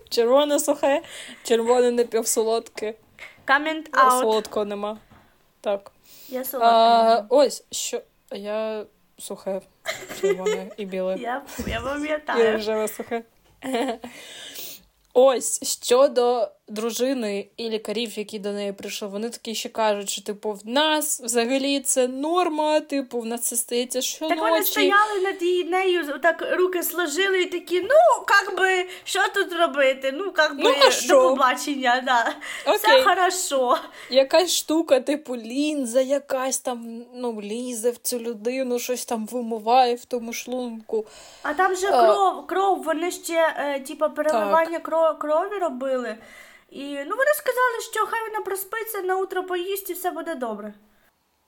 Червоне 0.10 0.60
сухе, 0.60 1.02
червоне 1.44 1.92
напівсолодке. 1.92 2.94
Comment 3.48 3.90
out. 3.90 4.20
солодкого 4.22 4.66
нема. 4.66 4.98
Так. 5.62 5.92
Я 6.30 6.42
А, 6.42 6.44
солодка. 6.44 7.26
ось, 7.30 7.64
що. 7.72 8.02
Я 8.32 8.86
сухе, 9.18 9.62
червоне 10.22 10.72
і 10.78 10.86
біле. 10.86 11.18
Я, 11.20 11.42
я 11.68 11.80
І 11.80 11.84
пам'ятаю. 11.84 12.54
рожеве 12.54 12.88
сухе. 12.88 13.24
Ось 15.14 15.80
щодо 15.84 16.52
дружини 16.70 17.48
і 17.58 17.70
лікарів, 17.70 18.18
які 18.20 18.40
до 18.40 18.52
неї 18.52 18.74
прийшли, 18.74 19.08
вони 19.08 19.30
такі 19.30 19.56
ще 19.56 19.70
кажуть, 19.70 20.10
що 20.10 20.22
типу 20.24 20.52
в 20.52 20.68
нас 20.68 21.22
взагалі 21.22 21.80
це 21.80 22.08
норма, 22.08 22.80
типу, 22.80 23.20
в 23.20 23.26
нас 23.26 23.42
це 23.42 23.56
стається 23.56 24.02
щоночі. 24.02 24.36
Так 24.40 24.50
вони 24.50 24.64
стояли 24.64 25.20
над 25.24 25.42
її 25.42 25.64
нею, 25.64 26.20
так 26.22 26.48
руки 26.52 26.84
сложили 26.84 27.42
і 27.42 27.46
такі, 27.46 27.82
ну, 27.82 28.24
как 28.28 28.58
би, 28.58 28.86
що 29.04 29.20
тут 29.36 29.54
робити? 29.54 30.12
Ну, 30.14 30.32
как 30.32 30.56
би, 30.56 30.64
Ну, 30.64 30.74
до 31.08 31.30
побачення, 31.30 32.04
да. 32.06 32.36
Все 32.76 33.04
хорошо. 33.04 33.78
Якась 34.10 34.56
штука, 34.56 35.00
типу 35.00 35.36
лінза, 35.36 36.02
якась 36.02 36.60
там 36.60 37.04
ну, 37.16 37.42
лізе 37.42 37.92
в 37.92 37.98
цю 37.98 38.20
людину, 38.20 38.80
щось 38.80 39.06
там 39.06 39.26
вимиває 39.26 39.96
в 39.96 40.06
тому 40.06 40.34
шлунку. 40.34 41.06
А 41.44 41.54
там 41.54 41.76
же 41.76 41.88
А. 41.88 42.02
кров, 42.06 42.48
кров, 42.48 42.84
вони 42.84 43.12
ще, 43.12 43.54
е, 43.58 43.80
типа, 43.80 44.10
переливання 44.10 44.80
кро- 44.80 45.18
крові 45.18 45.58
робили. 45.62 46.16
І 46.72 46.84
ну 46.84 47.16
вони 47.16 47.32
сказали, 47.34 47.82
що 47.92 48.06
хай 48.06 48.30
вона 48.30 48.42
проспиться, 48.42 49.02
на 49.02 49.18
утро 49.18 49.44
поїсть 49.44 49.90
і 49.90 49.94
все 49.94 50.12
буде 50.12 50.36
добре. 50.36 50.74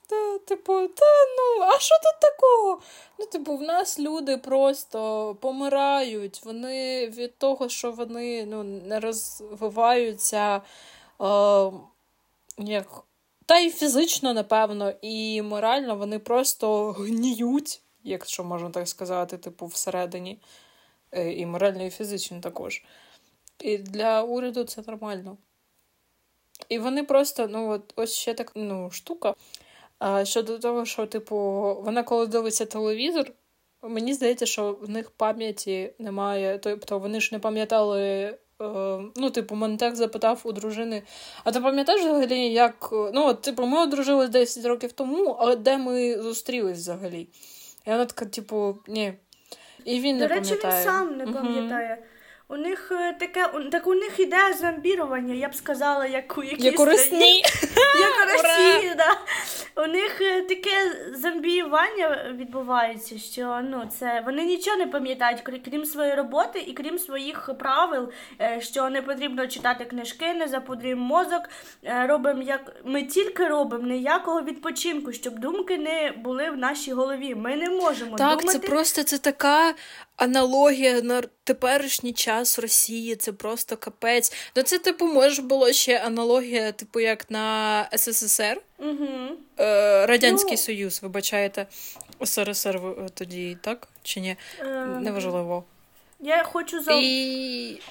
Та, 0.07 0.37
типу, 0.39 0.73
та 0.73 1.05
ну, 1.37 1.63
а 1.63 1.79
що 1.79 1.95
тут 1.95 2.31
такого? 2.31 2.81
Ну, 3.19 3.25
типу, 3.25 3.57
в 3.57 3.61
нас 3.61 3.99
люди 3.99 4.37
просто 4.37 5.35
помирають. 5.41 6.41
Вони 6.45 7.07
від 7.07 7.37
того, 7.37 7.69
що 7.69 7.91
вони 7.91 8.45
ну, 8.45 8.63
не 8.63 8.99
розвиваються 8.99 10.61
е, 11.21 11.71
як. 12.57 12.87
Та 13.45 13.59
й 13.59 13.69
фізично, 13.69 14.33
напевно, 14.33 14.93
і 15.01 15.41
морально 15.41 15.95
вони 15.95 16.19
просто 16.19 16.91
гніють, 16.91 17.81
якщо 18.03 18.43
можна 18.43 18.69
так 18.69 18.87
сказати, 18.87 19.37
типу, 19.37 19.65
всередині. 19.65 20.41
Е, 21.11 21.33
І 21.33 21.45
морально, 21.45 21.83
і 21.85 21.89
фізично 21.89 22.41
також. 22.41 22.83
І 23.63 23.77
для 23.77 24.23
уряду 24.23 24.63
це 24.63 24.83
нормально. 24.87 25.37
І 26.69 26.79
вони 26.79 27.03
просто, 27.03 27.47
ну, 27.47 27.69
от 27.69 27.93
ось 27.95 28.13
ще 28.13 28.33
так, 28.33 28.51
ну, 28.55 28.89
штука. 28.91 29.33
А 29.99 30.25
щодо 30.25 30.59
того, 30.59 30.85
що, 30.85 31.05
типу, 31.05 31.35
вона 31.83 32.03
коли 32.03 32.27
дивиться 32.27 32.65
телевізор, 32.65 33.31
мені 33.81 34.13
здається, 34.13 34.45
що 34.45 34.77
в 34.81 34.89
них 34.89 35.11
пам'яті 35.11 35.93
немає. 35.99 36.59
Тобто 36.59 36.99
вони 36.99 37.19
ж 37.21 37.29
не 37.31 37.39
пам'ятали. 37.39 38.01
е, 38.61 38.99
Ну, 39.15 39.29
типу, 39.29 39.55
мене 39.55 39.77
так 39.77 39.95
запитав 39.95 40.41
у 40.43 40.51
дружини. 40.51 41.03
А 41.43 41.51
ти 41.51 41.59
пам'ятаєш 41.61 42.01
взагалі, 42.01 42.39
як. 42.53 42.89
Ну, 42.91 43.25
от, 43.27 43.41
типу, 43.41 43.65
ми 43.65 43.81
одружились 43.83 44.29
10 44.29 44.65
років 44.65 44.91
тому, 44.91 45.35
але 45.39 45.55
де 45.55 45.77
ми 45.77 46.21
зустрілись 46.21 46.77
взагалі? 46.77 47.27
І 47.85 47.89
вона 47.89 48.05
така, 48.05 48.25
типу, 48.25 48.77
ні. 48.87 49.13
І 49.85 49.99
він 49.99 50.17
До 50.17 50.21
не 50.21 50.27
речі, 50.27 50.55
пам'ятає. 50.55 50.77
він 50.85 50.91
сам 50.91 51.17
не 51.17 51.27
пам'ятає. 51.27 52.03
У 52.51 52.57
них 52.57 52.91
е, 52.91 53.13
таке, 53.19 53.49
так 53.71 53.87
у 53.87 53.93
них 53.93 54.19
іде 54.19 54.53
зомбірування, 54.61 55.33
я 55.33 55.47
б 55.47 55.55
сказала, 55.55 56.05
як 56.05 56.37
у 56.37 56.43
якійсь 56.43 56.65
Як 56.65 56.79
у. 56.79 56.85
Росні. 56.85 57.35
Як 57.99 58.13
у 58.27 58.33
Росії, 58.33 58.93
да. 58.97 59.17
У 59.83 59.87
них 59.87 60.21
е, 60.21 60.41
таке 60.41 60.71
зомбіювання 61.15 62.33
відбувається, 62.37 63.17
що 63.17 63.59
ну 63.63 63.89
це 63.99 64.23
вони 64.25 64.45
нічого 64.45 64.77
не 64.77 64.87
пам'ятають, 64.87 65.41
крім 65.65 65.85
своєї 65.85 66.15
роботи 66.15 66.59
і 66.67 66.73
крім 66.73 66.99
своїх 66.99 67.49
правил, 67.59 68.11
е, 68.41 68.61
що 68.61 68.89
не 68.89 69.01
потрібно 69.01 69.47
читати 69.47 69.85
книжки, 69.85 70.33
не 70.33 70.47
запудрюємо 70.47 71.05
мозок. 71.05 71.49
Робимо 71.83 72.41
як 72.41 72.75
ми 72.83 73.03
тільки 73.03 73.47
робимо 73.47 73.87
ніякого 73.87 74.41
відпочинку, 74.41 75.13
щоб 75.13 75.39
думки 75.39 75.77
не 75.77 76.13
були 76.17 76.49
в 76.49 76.57
нашій 76.57 76.93
голові. 76.93 77.35
Ми 77.35 77.55
не 77.55 77.69
можемо 77.69 78.17
Так, 78.17 78.39
думати. 78.39 78.59
це 78.59 78.67
просто 78.67 79.03
це 79.03 79.17
така 79.17 79.73
аналогія 80.23 81.01
на 81.01 81.21
теперішній 81.43 82.13
час 82.13 82.59
Росії. 82.59 83.15
Це 83.15 83.31
просто 83.33 83.77
капець. 83.77 84.33
Ну 84.55 84.63
це, 84.63 84.79
типу, 84.79 85.05
може 85.05 85.41
було 85.41 85.71
ще 85.71 85.97
аналогія, 85.99 86.71
типу, 86.71 86.99
як 86.99 87.31
на 87.31 87.89
СССР, 87.95 88.61
Угу. 88.77 89.07
е, 89.59 90.05
Радянський 90.05 90.51
Ну. 90.51 90.57
Союз, 90.57 90.99
вибачаєте, 91.03 91.65
СРСР 92.23 92.81
тоді, 93.13 93.57
так? 93.61 93.87
Чи 94.03 94.19
ні? 94.19 94.35
Е, 94.59 94.85
Неважливо. 94.85 95.63
Я 96.19 96.43
хочу 96.43 96.83
за 96.83 96.91
І. 96.93 97.81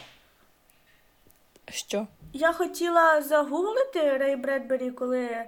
Що? 1.70 2.06
Я 2.32 2.52
хотіла 2.52 3.22
загуглити 3.22 4.16
Рей 4.16 4.36
Бредбері, 4.36 4.90
коли 4.90 5.20
е, 5.22 5.46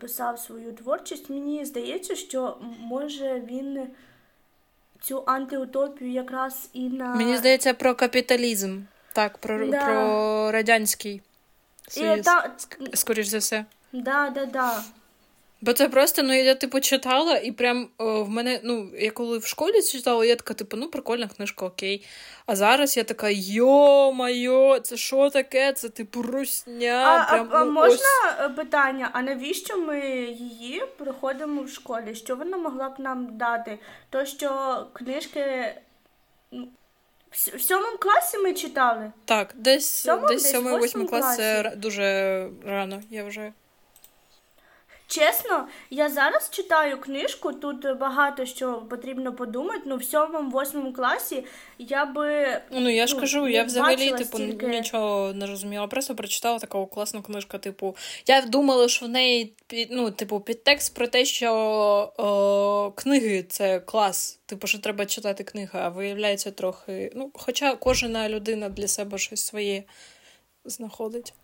писав 0.00 0.38
свою 0.38 0.72
творчість. 0.72 1.30
Мені 1.30 1.64
здається, 1.64 2.16
що 2.16 2.56
може 2.78 3.42
він 3.50 3.86
цю 5.00 5.22
антиутопію 5.26 6.10
якраз 6.12 6.68
і 6.72 6.88
на 6.88 7.14
Мені 7.14 7.36
здається 7.36 7.74
про 7.74 7.94
капіталізм. 7.94 8.80
Так, 9.12 9.38
про, 9.38 9.66
Да. 9.66 9.84
про 9.84 10.52
Радянський 10.52 11.22
Союз. 11.88 12.24
та- 12.26 12.50
Скоріш 12.94 13.26
за 13.26 13.38
все. 13.38 13.64
Да, 13.92 14.30
да, 14.30 14.46
да. 14.46 14.82
Бо 15.60 15.72
це 15.72 15.88
просто, 15.88 16.22
ну 16.22 16.34
я 16.34 16.54
типу 16.54 16.80
читала, 16.80 17.36
і 17.36 17.52
прям 17.52 17.88
о, 17.98 18.24
в 18.24 18.30
мене, 18.30 18.60
ну, 18.62 18.90
я 18.98 19.10
коли 19.10 19.38
в 19.38 19.46
школі 19.46 19.82
читала, 19.82 20.24
я 20.24 20.36
така, 20.36 20.54
типу, 20.54 20.76
ну, 20.76 20.88
прикольна 20.88 21.28
книжка, 21.36 21.66
окей. 21.66 22.06
А 22.46 22.56
зараз 22.56 22.96
я 22.96 23.04
така, 23.04 23.28
йо-майо, 23.30 24.80
це 24.80 24.96
що 24.96 25.30
таке? 25.30 25.72
Це 25.72 25.88
типу 25.88 26.22
русня. 26.22 27.04
А, 27.06 27.22
а, 27.22 27.32
прям, 27.32 27.48
а 27.52 27.64
ну, 27.64 27.72
можна 27.72 28.06
ось. 28.40 28.56
питання? 28.56 29.10
А 29.12 29.22
навіщо 29.22 29.78
ми 29.78 30.00
її 30.30 30.82
проходимо 30.98 31.62
в 31.62 31.68
школі? 31.68 32.14
Що 32.14 32.36
вона 32.36 32.56
могла 32.56 32.88
б 32.88 33.00
нам 33.00 33.28
дати? 33.30 33.78
То, 34.10 34.24
що 34.24 34.86
книжки 34.92 35.74
В 37.32 37.60
сьомому 37.60 37.96
класі 37.98 38.38
ми 38.38 38.54
читали. 38.54 39.12
Так, 39.24 39.54
десь 39.54 39.88
Сьомому, 39.88 40.28
десь 40.28 40.42
десь 40.42 40.52
сьомий, 40.52 40.72
восьмий 40.72 40.80
восьмому 40.80 41.08
клас 41.08 41.36
це 41.36 41.72
дуже 41.76 42.48
рано, 42.64 43.02
я 43.10 43.24
вже. 43.24 43.52
Чесно, 45.08 45.68
я 45.90 46.10
зараз 46.10 46.50
читаю 46.50 47.00
книжку, 47.00 47.52
тут 47.52 47.98
багато 47.98 48.46
що 48.46 48.74
потрібно 48.90 49.32
подумати. 49.32 49.80
Ну, 49.86 49.96
в 49.96 50.04
сьомому, 50.04 50.50
восьмому 50.50 50.92
класі 50.92 51.44
я 51.78 52.06
би. 52.06 52.60
Ну, 52.70 52.88
я 52.88 53.06
ж 53.06 53.14
Ну, 53.14 53.20
кажу, 53.20 53.48
я 53.48 53.64
взагалі, 53.64 54.12
типу, 54.12 54.38
стільки- 54.38 54.66
нічого 54.66 55.32
не 55.32 55.46
розуміла. 55.46 55.86
Просто 55.86 56.14
прочитала 56.14 56.58
таку 56.58 56.86
класну 56.86 57.22
книжку, 57.22 57.58
типу. 57.58 57.96
Я 58.26 58.42
думала, 58.42 58.88
що 58.88 59.06
в 59.06 59.08
неї 59.08 59.52
ну, 59.90 60.10
типу, 60.10 60.40
підтекст 60.40 60.94
про 60.94 61.06
те, 61.08 61.24
що 61.24 61.52
о, 62.16 62.92
книги 62.96 63.42
це 63.48 63.80
клас. 63.80 64.40
Типу, 64.46 64.66
що 64.66 64.78
треба 64.78 65.06
читати 65.06 65.44
книги, 65.44 65.78
а 65.82 65.88
виявляється 65.88 66.50
трохи. 66.50 67.12
Ну, 67.14 67.30
хоча 67.34 67.76
кожна 67.76 68.28
людина 68.28 68.68
для 68.68 68.88
себе 68.88 69.18
щось 69.18 69.44
своє 69.44 69.82
знаходить. 70.64 71.34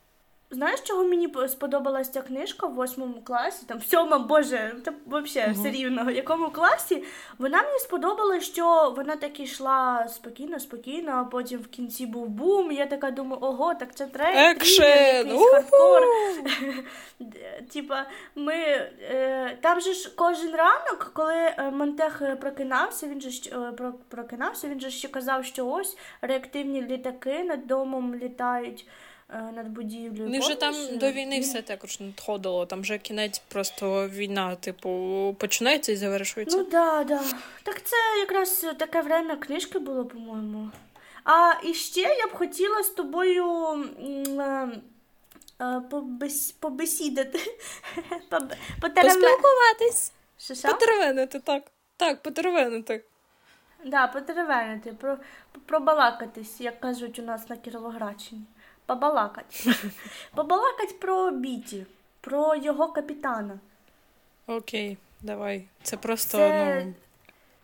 Знаєш, 0.54 0.80
чого 0.80 1.04
мені 1.04 1.28
сподобалася 1.49 2.12
ця 2.12 2.23
книжка 2.23 2.66
в 2.66 2.75
восьмому 2.75 3.23
класі, 3.25 3.66
там 3.66 3.78
в 3.78 3.84
сьомому, 3.84 4.25
боже, 4.25 4.76
та 4.84 4.92
взагалі 5.06 5.52
все 5.52 5.70
рівно, 5.70 6.04
в 6.04 6.11
якому 6.11 6.50
класі. 6.50 7.04
Вона 7.38 7.62
мені 7.62 7.78
сподобалась, 7.78 8.44
що 8.44 8.94
вона 8.96 9.16
так 9.16 9.40
йшла 9.40 10.08
спокійно, 10.08 10.61
спокійно, 10.61 11.12
а 11.12 11.25
потім 11.25 11.61
в 11.61 11.66
кінці 11.66 12.06
був 12.06 12.28
бум. 12.28 12.73
І 12.73 12.75
я 12.75 12.87
така 12.87 13.11
думаю, 13.11 13.38
ого, 13.42 13.75
так 13.75 13.94
це 13.94 14.08
Екшен! 14.14 15.26
якийсь 15.26 15.50
хардкор. 15.50 16.02
Типа, 17.73 18.06
ми 18.34 18.54
е, 18.54 19.58
там 19.61 19.80
же 19.80 19.92
ж 19.92 20.12
кожен 20.16 20.50
ранок, 20.50 21.11
коли 21.14 21.34
е, 21.34 21.70
Монтех 21.73 22.23
е, 22.23 22.37
прокинався, 22.37 23.06
він 23.06 23.20
же 23.20 23.50
е, 23.52 23.73
прокинався, 24.08 24.68
він 24.68 24.80
же 24.80 24.90
ще 24.90 25.08
казав, 25.08 25.44
що 25.44 25.66
ось 25.66 25.99
реактивні 26.20 26.82
літаки 26.82 27.44
над 27.44 27.66
домом 27.66 28.14
літають. 28.14 28.87
Е, 29.30 29.52
Над 29.56 29.68
будівлею. 29.68 30.26
У 30.26 30.30
них 30.30 30.42
же 30.42 30.54
там 30.54 30.74
до 30.92 31.12
війни 31.12 31.40
все 31.40 31.62
також 31.62 32.00
надходило. 32.00 32.66
Там 32.66 32.84
же 32.84 32.98
кінець 32.98 33.38
просто 33.38 34.08
війна, 34.08 34.56
типу, 34.56 34.90
починається 35.38 35.92
і 35.92 35.96
завершується. 35.96 36.58
Ну 36.58 36.64
да, 36.64 37.04
да. 37.04 37.20
Так 37.62 37.82
це 37.82 37.96
якраз 38.18 38.66
таке 38.78 39.02
время 39.02 39.36
книжки 39.36 39.78
було, 39.78 40.04
по-моєму. 40.04 40.70
А 41.24 41.52
і 41.62 41.74
ще 41.74 42.00
я 42.00 42.26
б 42.26 42.32
хотіла 42.32 42.82
з 42.82 42.88
тобою 42.88 43.46
е, 44.40 44.68
е, 45.60 45.80
побес... 45.90 46.52
побесідати. 46.52 47.38
Поспілкуватись. 48.80 50.12
Потеревенити, 50.62 51.40
так. 51.40 51.62
Так, 51.96 52.22
потеревенити. 52.22 53.04
Да, 53.84 54.06
потеревенити, 54.06 54.92
про, 54.92 55.18
пробалакатись, 55.66 56.60
як 56.60 56.80
кажуть 56.80 57.18
у 57.18 57.22
нас 57.22 57.48
на 57.48 57.56
Кіровоградщині. 57.56 58.42
Побалакать. 58.86 59.66
Побалакать 60.34 61.00
про 61.00 61.30
Біті, 61.30 61.86
про 62.20 62.56
його 62.56 62.88
капітана. 62.88 63.58
Окей, 64.46 64.98
давай. 65.22 65.64
Це 65.82 65.96
просто, 65.96 66.38
Це- 66.38 66.82
ну. 66.84 66.94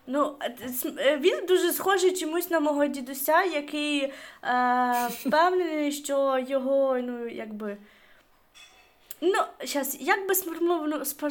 Ну, 0.07 0.35
е, 0.41 0.55
е, 0.97 1.17
він 1.17 1.45
дуже 1.45 1.73
схожий 1.73 2.13
чомусь 2.17 2.49
на 2.49 2.59
мого 2.59 2.85
дідуся, 2.85 3.43
який 3.43 4.03
е, 4.03 4.11
впевнений, 5.09 5.91
що 5.91 6.45
його, 6.47 6.97
ну, 6.97 7.27
якби. 7.27 7.77
Ну, 9.21 9.43
зараз, 9.63 9.97
як 10.01 10.27
би 10.27 10.35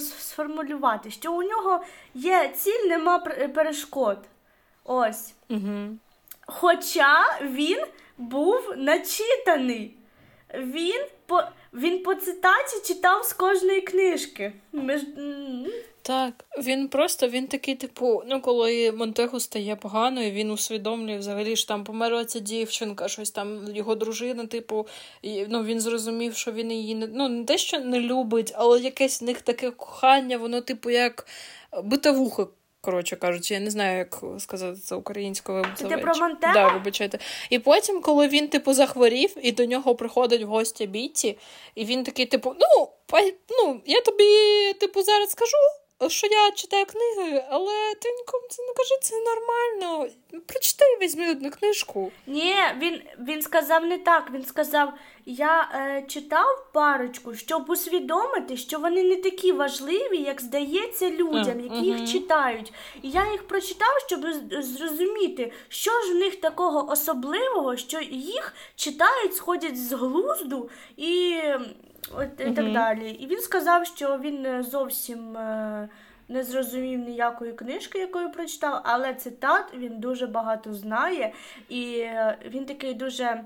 сформулювати, 0.00 1.11
що 1.11 1.32
у 1.32 1.42
нього 1.42 1.85
є 2.14 2.49
ціль, 2.49 2.88
нема 2.88 3.18
перешкод. 3.54 4.18
Ось. 4.85 5.35
Угу. 5.49 5.97
Хоча 6.47 7.38
він 7.42 7.85
був 8.21 8.75
начитаний. 8.77 9.95
Він 10.55 11.05
по, 11.27 11.43
він 11.73 12.02
по 12.02 12.15
цитаті 12.15 12.76
читав 12.87 13.25
з 13.25 13.33
кожної 13.33 13.80
книжки. 13.80 14.52
Ми 14.73 15.00
Так, 16.02 16.45
він 16.59 16.89
просто 16.89 17.28
він 17.28 17.47
такий, 17.47 17.75
типу, 17.75 18.23
ну, 18.26 18.41
коли 18.41 18.93
Монтегу 18.93 19.41
стає 19.41 19.76
поганою, 19.76 20.30
він 20.30 20.50
усвідомлює 20.50 21.19
взагалі 21.19 21.56
що 21.56 21.69
там 21.69 21.85
померла 21.85 22.25
ця 22.25 22.39
дівчинка, 22.39 23.09
щось 23.09 23.30
там 23.30 23.76
його 23.76 23.95
дружина, 23.95 24.47
типу, 24.47 24.87
і, 25.23 25.47
ну 25.49 25.65
він 25.65 25.80
зрозумів, 25.80 26.37
що 26.37 26.52
він 26.52 26.73
її 26.73 26.95
не 26.95 27.06
ну 27.06 27.28
не 27.28 27.45
те, 27.45 27.59
що 27.59 27.80
не 27.80 28.00
любить, 28.00 28.52
але 28.56 28.80
якесь 28.80 29.23
в 29.23 29.25
них 29.25 29.43
таке 29.43 29.71
кохання, 29.71 30.39
воно, 30.39 30.61
типу, 30.61 30.91
як 30.91 31.26
битовуха. 31.83 32.47
Коротше 32.82 33.16
кажучи, 33.16 33.54
я 33.54 33.60
не 33.60 33.71
знаю, 33.71 33.99
як 33.99 34.23
сказати 34.38 34.78
це 34.78 34.95
українською. 34.95 35.66
Це 35.76 35.84
ти 35.84 35.97
про 35.97 36.14
Монтега? 36.14 36.54
Да, 36.54 36.69
вибачайте. 36.69 37.19
І 37.50 37.58
потім, 37.58 38.00
коли 38.00 38.28
він, 38.28 38.49
типу, 38.49 38.73
захворів, 38.73 39.36
і 39.43 39.52
до 39.52 39.64
нього 39.64 39.95
приходить 39.95 40.43
в 40.43 40.47
гості 40.47 40.86
бійці, 40.86 41.38
і 41.75 41.84
він 41.84 42.04
такий, 42.04 42.26
типу, 42.26 42.54
ну, 42.60 42.88
ну, 43.50 43.80
я 43.86 44.00
тобі, 44.00 44.25
типу, 44.80 45.02
зараз 45.02 45.30
скажу, 45.30 45.56
що 46.08 46.26
я 46.26 46.50
читаю 46.50 46.86
книги, 46.86 47.45
але 47.50 47.95
ти 47.95 48.08
нікому 48.10 48.45
це 48.50 48.63
не 48.63 48.73
кажи, 48.75 48.95
це 49.02 49.15
нормально. 49.21 50.08
Прочитай, 50.47 50.99
візьми 51.02 51.30
одну 51.30 51.50
книжку. 51.50 52.13
Ні, 52.26 52.54
він, 52.78 53.00
він 53.19 53.43
сказав 53.43 53.84
не 53.84 53.99
так. 53.99 54.30
Він 54.34 54.45
сказав: 54.45 54.93
я 55.26 55.71
е, 55.75 56.04
читав 56.08 56.67
парочку, 56.73 57.34
щоб 57.34 57.71
усвідомити, 57.71 58.56
що 58.56 58.78
вони 58.78 59.02
не 59.02 59.17
такі 59.17 59.52
важливі, 59.52 60.19
як 60.19 60.41
здається 60.41 61.10
людям, 61.10 61.58
А, 61.58 61.63
які 61.63 61.75
мгм. 61.75 61.84
їх 61.84 62.13
читають. 62.13 62.73
І 63.02 63.10
я 63.10 63.32
їх 63.32 63.47
прочитав, 63.47 63.99
щоб 64.06 64.21
зрозуміти, 64.63 65.52
що 65.69 65.91
ж 65.91 66.13
в 66.13 66.17
них 66.17 66.36
такого 66.36 66.91
особливого, 66.91 67.76
що 67.76 68.00
їх 68.10 68.54
читають, 68.76 69.36
сходять 69.36 69.86
з 69.89 69.93
глузду 69.93 70.71
і, 70.97 71.41
от, 72.15 72.28
і 72.39 72.50
так 72.50 72.73
далі. 72.73 73.10
І 73.10 73.26
він 73.26 73.39
сказав, 73.41 73.86
що 73.86 74.19
він 74.19 74.47
е, 74.47 74.63
зовсім. 74.63 75.36
е, 75.36 75.89
не 76.28 76.45
зрозумів 76.45 77.00
ніякої 77.00 77.52
книжки, 77.52 77.99
якою 77.99 78.30
прочитав, 78.32 78.80
але 78.84 79.15
цитат 79.15 79.65
він 79.75 80.00
дуже 80.00 80.26
багато 80.26 80.75
знає, 80.75 81.32
і 81.69 81.99
е, 81.99 82.39
він 82.50 82.65
такий 82.65 82.95
дуже 82.95 83.25
е, 83.25 83.45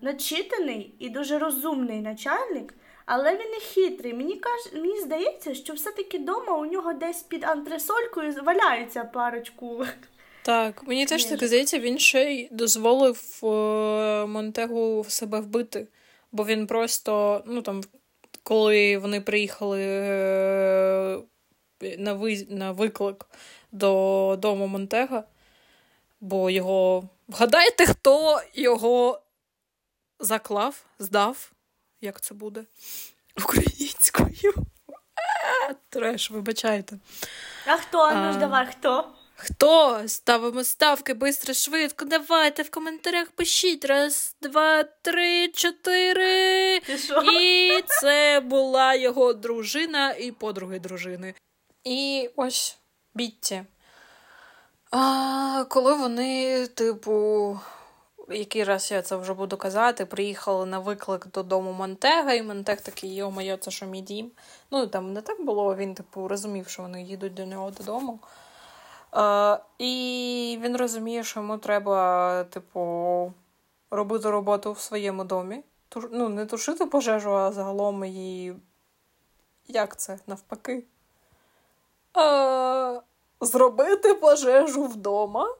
начитаний 0.00 0.94
і 0.98 1.08
дуже 1.08 1.38
розумний 1.38 2.00
начальник. 2.00 2.74
Але 3.06 3.30
він 3.32 3.50
не 3.50 3.60
хитрий. 3.60 4.14
Мені 4.14 4.36
каже, 4.36 4.82
мені 4.82 5.00
здається, 5.00 5.54
що 5.54 5.72
все-таки 5.72 6.18
вдома 6.18 6.52
у 6.58 6.66
нього 6.66 6.92
десь 6.92 7.22
під 7.22 7.44
антресолькою 7.44 8.34
валяється 8.42 9.04
парочку. 9.04 9.84
Так, 10.42 10.82
мені 10.88 11.06
теж 11.06 11.24
так 11.24 11.44
здається, 11.44 11.78
він 11.78 11.98
ще 11.98 12.32
й 12.32 12.48
дозволив 12.52 13.38
Монтегу 14.28 15.04
себе 15.08 15.40
вбити. 15.40 15.86
Бо 16.36 16.44
він 16.44 16.66
просто, 16.66 17.42
ну 17.46 17.62
там, 17.62 17.82
коли 18.42 18.98
вони 18.98 19.20
приїхали 19.20 19.82
е, 19.82 21.18
на, 21.98 22.12
ви, 22.12 22.46
на 22.50 22.72
виклик 22.72 23.26
до 23.72 24.36
дому 24.38 24.66
Монтега, 24.66 25.24
бо 26.20 26.50
його. 26.50 27.08
Вгадайте, 27.28 27.86
хто 27.86 28.40
його 28.54 29.20
заклав, 30.20 30.84
здав? 30.98 31.52
Як 32.00 32.20
це 32.20 32.34
буде? 32.34 32.64
Українською. 33.44 34.54
А, 34.88 35.72
Треш, 35.88 36.30
вибачайте. 36.30 36.98
А 37.66 37.76
хто? 37.76 38.12
Ну 38.12 38.32
ж 38.32 38.38
давай, 38.38 38.66
хто? 38.66 39.12
Хто? 39.36 40.02
Ставимо 40.08 40.64
ставки 40.64 41.14
бистро, 41.14 41.54
швидко. 41.54 42.04
Давайте 42.04 42.62
в 42.62 42.70
коментарях 42.70 43.30
пишіть. 43.30 43.84
Раз, 43.84 44.36
два, 44.42 44.82
три, 44.82 45.48
чотири. 45.48 46.76
І 47.34 47.70
це 47.86 48.40
була 48.44 48.94
його 48.94 49.32
дружина 49.32 50.12
і 50.12 50.32
подруги 50.32 50.78
дружини. 50.78 51.34
І 51.84 52.30
ось 52.36 52.78
Бітті. 53.14 53.64
А, 54.90 55.64
коли 55.68 55.94
вони, 55.94 56.66
типу, 56.66 57.58
який 58.28 58.64
раз 58.64 58.90
я 58.90 59.02
це 59.02 59.16
вже 59.16 59.34
буду 59.34 59.56
казати, 59.56 60.06
приїхали 60.06 60.66
на 60.66 60.78
виклик 60.78 61.26
додому 61.26 61.72
Монтега, 61.72 62.32
і 62.32 62.42
Монтег 62.42 62.80
такий, 62.80 63.14
йо 63.14 63.30
моє, 63.30 63.56
це 63.56 63.70
що 63.70 63.86
мій 63.86 64.00
дім. 64.00 64.30
Ну, 64.70 64.86
там 64.86 65.12
не 65.12 65.22
так 65.22 65.44
було, 65.44 65.76
він, 65.76 65.94
типу, 65.94 66.28
розумів, 66.28 66.68
що 66.68 66.82
вони 66.82 67.02
їдуть 67.02 67.34
до 67.34 67.46
нього 67.46 67.70
додому. 67.70 68.18
Е, 69.16 69.58
і 69.78 70.58
він 70.62 70.76
розуміє, 70.76 71.24
що 71.24 71.40
йому 71.40 71.58
треба, 71.58 72.44
типу, 72.44 73.32
робити 73.90 74.30
роботу 74.30 74.72
в 74.72 74.78
своєму 74.78 75.24
домі. 75.24 75.62
Туш... 75.88 76.04
Ну, 76.12 76.28
не 76.28 76.46
тушити 76.46 76.86
пожежу, 76.86 77.36
а 77.36 77.52
загалом 77.52 78.04
її. 78.04 78.56
Як 79.68 79.96
це 79.96 80.18
навпаки? 80.26 80.84
Е, 82.18 83.00
зробити 83.40 84.14
пожежу 84.14 84.84
вдома. 84.84 85.54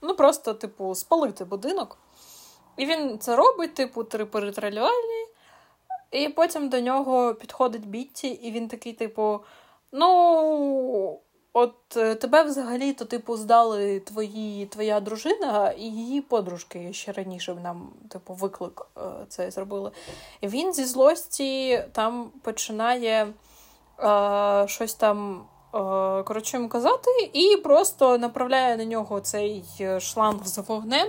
Ну, 0.00 0.14
просто, 0.14 0.54
типу, 0.54 0.94
спалити 0.94 1.44
будинок. 1.44 1.98
І 2.76 2.86
він 2.86 3.18
це 3.18 3.36
робить, 3.36 3.74
типу, 3.74 4.04
триперитралювальні. 4.04 5.26
І 6.10 6.28
потім 6.28 6.68
до 6.68 6.80
нього 6.80 7.34
підходить 7.34 7.88
Бітті, 7.88 8.28
і 8.28 8.50
він 8.52 8.68
такий, 8.68 8.92
типу, 8.92 9.40
ну, 9.92 11.20
от 11.52 11.74
е, 11.96 12.14
тебе 12.14 12.42
взагалі-то, 12.42 13.04
типу, 13.04 13.36
здали 13.36 14.00
твої, 14.00 14.66
твоя 14.66 15.00
дружина 15.00 15.70
і 15.78 15.82
її 15.82 16.20
подружки 16.20 16.92
ще 16.92 17.12
раніше 17.12 17.54
нам, 17.62 17.88
типу, 18.08 18.34
виклик 18.34 18.86
е, 18.96 19.00
це 19.28 19.50
зробили. 19.50 19.90
І 20.40 20.48
він 20.48 20.72
зі 20.72 20.84
злості 20.84 21.82
там 21.92 22.30
починає 22.42 23.26
е, 24.00 24.64
щось 24.68 24.94
там. 24.94 25.44
е, 25.74 26.22
Коротше, 26.22 26.56
йому 26.56 26.68
казати, 26.68 27.10
і 27.32 27.56
просто 27.56 28.18
направляє 28.18 28.76
на 28.76 28.84
нього 28.84 29.20
цей 29.20 29.64
е, 29.80 30.00
шланг 30.00 30.46
з 30.46 30.58
вогнем 30.58 31.08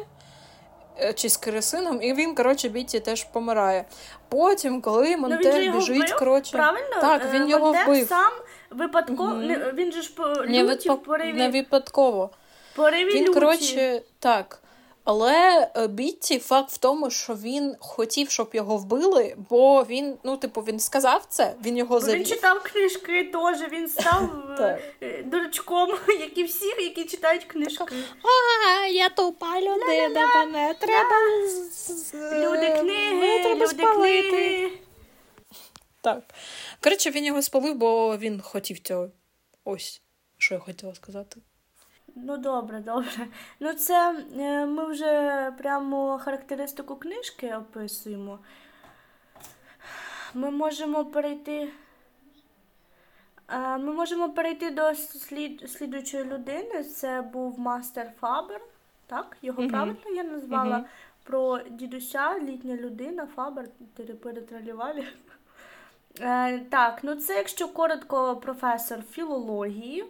чи 1.16 1.30
з 1.30 1.38
керосином, 1.38 2.02
і 2.02 2.14
він, 2.14 2.36
коротше, 2.36 2.70
Бітті 2.70 3.00
теж 3.00 3.24
помирає. 3.24 3.86
Потім, 4.30 4.82
коли 4.82 5.12
Ну, 5.16 5.18
Монтер 5.18 5.72
біжить, 5.74 5.98
вбив, 5.98 6.20
коротше. 6.20 6.52
Правильно? 6.58 7.02
Так, 7.02 7.34
він 7.34 7.48
його 7.50 7.66
Монтер 7.66 7.86
вбив. 7.88 8.08
сам 8.08 8.32
випадково. 8.78 9.30
Мгм. 9.30 9.48
не- 9.48 9.72
Він 9.74 9.92
же 9.92 10.02
ж 10.02 10.14
по 10.14 10.28
Не, 10.28 10.36
люті, 10.36 10.62
в 10.64 10.66
випадково, 10.68 10.98
пориві, 10.98 11.34
не 11.34 11.50
випадково. 11.50 12.30
пориві 12.76 13.14
Він, 13.14 13.34
коротше, 13.34 14.02
так. 14.20 14.60
Але 15.06 15.68
е, 15.76 15.88
Бітті 15.88 16.40
факт 16.40 16.72
в 16.72 16.78
тому, 16.78 17.10
що 17.12 17.34
він 17.36 17.76
хотів, 17.80 18.30
щоб 18.30 18.50
його 18.54 18.78
вбили, 18.78 19.36
бо 19.50 19.84
він, 19.84 20.16
ну, 20.24 20.38
типу, 20.38 20.62
він 20.62 20.80
сказав 20.80 21.26
це, 21.30 21.54
він 21.66 21.78
його 21.78 22.00
Бо 22.00 22.06
Він 22.08 22.26
читав 22.26 22.64
книжки 22.64 23.24
теж, 23.24 23.72
він 23.72 23.88
став 23.88 24.30
Так. 24.58 24.80
е, 25.02 25.24
дурачком, 25.26 25.90
як 26.08 26.38
і 26.38 26.44
всі, 26.44 26.68
які 26.68 27.04
читають 27.04 27.44
книжки. 27.44 27.86
А, 28.24 28.86
я 28.88 29.10
тупа 29.10 29.60
людина, 29.62 30.28
мене 30.36 30.76
треба. 30.80 31.16
Люди 32.14 32.66
Е, 32.66 32.80
книги, 32.80 33.56
люди 33.56 33.84
книги. 33.84 34.72
Так. 36.02 36.20
Коротше, 36.84 37.12
він 37.12 37.26
його 37.26 37.42
спалив, 37.42 37.76
бо 37.76 38.18
він 38.18 38.42
хотів 38.42 38.80
цього. 38.80 39.10
Ось, 39.64 40.02
що 40.38 40.54
я 40.56 40.60
хотіла 40.60 40.96
сказати. 40.96 41.42
Ну 42.16 42.38
добре, 42.38 42.80
добре. 42.80 43.28
Ну 43.60 43.74
це 43.74 44.26
е, 44.38 44.66
ми 44.66 44.86
вже 44.92 45.52
прямо 45.58 46.20
характеристику 46.20 46.96
книжки 46.96 47.56
описуємо. 47.56 48.40
Ми 50.34 50.52
можемо 50.52 51.06
перейти. 51.06 51.70
е, 53.50 53.78
Ми 53.78 53.94
можемо 53.94 54.30
перейти 54.30 54.72
до 54.72 54.96
слід, 54.96 55.70
слідуючої 55.72 56.24
людини. 56.24 56.84
Це 56.84 57.22
був 57.22 57.60
мастер 57.60 58.12
Фабер. 58.20 58.62
Так, 59.08 59.38
його 59.42 59.62
Мгм. 59.62 59.72
правильно 59.72 60.10
я 60.16 60.24
назвала 60.24 60.78
Мгм. 60.78 60.86
про 61.24 61.60
дідуся, 61.70 62.40
літня 62.40 62.76
людина, 62.76 63.28
Фабер, 63.36 63.66
перетралювалі. 64.22 65.08
Е, 66.20 66.60
так, 66.60 67.00
ну 67.04 67.16
це 67.16 67.36
якщо 67.36 67.68
коротко, 67.68 68.36
професор 68.36 69.02
філології. 69.12 70.06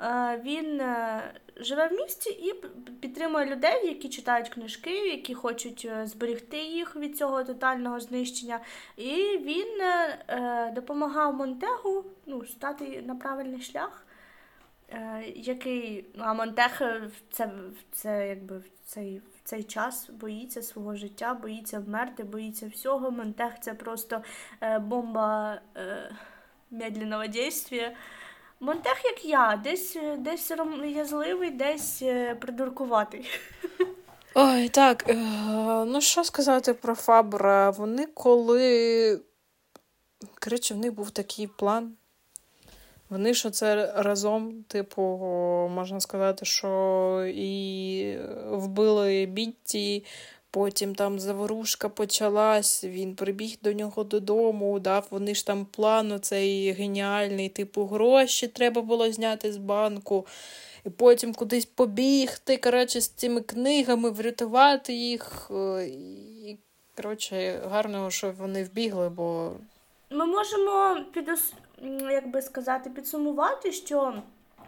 Е, 0.00 0.40
Він 0.44 0.80
е, 0.80 1.22
живе 1.56 1.88
в 1.88 1.92
місті 1.92 2.30
і 2.30 2.54
підтримує 3.00 3.46
людей, 3.46 3.86
які 3.86 4.08
читають 4.08 4.48
книжки, 4.48 5.08
які 5.08 5.34
хочуть 5.34 5.90
зберегти 6.04 6.58
їх 6.58 6.96
від 6.96 7.18
цього 7.18 7.44
тотального 7.44 8.00
знищення. 8.00 8.60
І 8.96 9.38
він 9.38 9.82
допомагав 10.74 11.34
Монтегу 11.34 12.04
ну, 12.26 12.46
стати 12.46 13.02
на 13.06 13.14
правильний 13.14 13.60
шлях, 13.60 14.06
який 15.34 16.06
ну, 16.14 16.24
а 16.26 16.34
Монтег 16.34 16.78
е, 16.80 17.10
це, 17.30 17.50
це 17.92 18.28
якби 18.28 18.62
цей, 18.84 19.22
цей 19.44 19.64
час 19.64 20.10
боїться 20.10 20.62
свого 20.62 20.96
життя, 20.96 21.34
боїться 21.34 21.78
вмерти, 21.78 22.24
боїться 22.24 22.68
всього. 22.68 23.10
Монтег 23.10 23.52
це 23.60 23.74
просто 23.74 24.22
е, 24.60 24.78
бомба 24.78 25.60
е, 25.76 26.10
медленного 26.70 27.26
дійства. 27.26 27.90
Монтех, 28.60 29.04
як 29.04 29.24
я, 29.24 29.60
десь, 29.64 29.96
е, 29.96 30.16
десь 30.16 30.52
язливий, 30.84 31.50
десь 31.50 32.02
е, 32.02 32.34
придуркуватий. 32.34 33.30
Ой, 34.34 34.68
так. 34.68 35.04
Е, 35.08 35.14
ну 35.84 36.00
що 36.00 36.24
сказати 36.24 36.74
про 36.74 36.94
Фабра? 36.94 37.70
Вони 37.70 38.06
коли. 38.06 39.20
Коротше, 40.44 40.74
в 40.74 40.76
них 40.76 40.94
був 40.94 41.10
такий 41.10 41.46
план. 41.46 41.96
Вони 43.10 43.34
що 43.34 43.50
це 43.50 43.92
разом, 43.96 44.64
типу, 44.68 45.02
можна 45.74 46.00
сказати, 46.00 46.44
що 46.44 47.32
і 47.34 48.16
вбили 48.50 49.26
Бітті, 49.26 50.04
потім 50.50 50.94
там 50.94 51.20
заворушка 51.20 51.88
почалась, 51.88 52.84
він 52.84 53.14
прибіг 53.14 53.56
до 53.62 53.72
нього 53.72 54.04
додому, 54.04 54.80
дав 54.80 55.06
вони 55.10 55.34
ж 55.34 55.46
там 55.46 55.66
план 55.70 56.18
цей 56.22 56.72
геніальний, 56.72 57.48
типу, 57.48 57.84
гроші 57.84 58.48
треба 58.48 58.82
було 58.82 59.12
зняти 59.12 59.52
з 59.52 59.56
банку. 59.56 60.26
І 60.86 60.90
потім 60.90 61.34
кудись 61.34 61.64
побігти, 61.64 62.56
коротше, 62.56 63.00
з 63.00 63.08
цими 63.08 63.40
книгами, 63.40 64.10
врятувати 64.10 64.94
їх. 64.94 65.50
е, 65.50 65.86
І, 66.46 66.58
коротше, 66.96 67.60
гарно, 67.70 68.10
що 68.10 68.32
вони 68.38 68.64
вбігли, 68.64 69.08
бо 69.08 69.52
Ми 70.10 70.26
можемо 70.26 70.96
підос... 71.14 71.52
як 72.10 72.30
би 72.30 72.42
сказати, 72.42 72.90
підсумувати, 72.90 73.72
що 73.72 74.14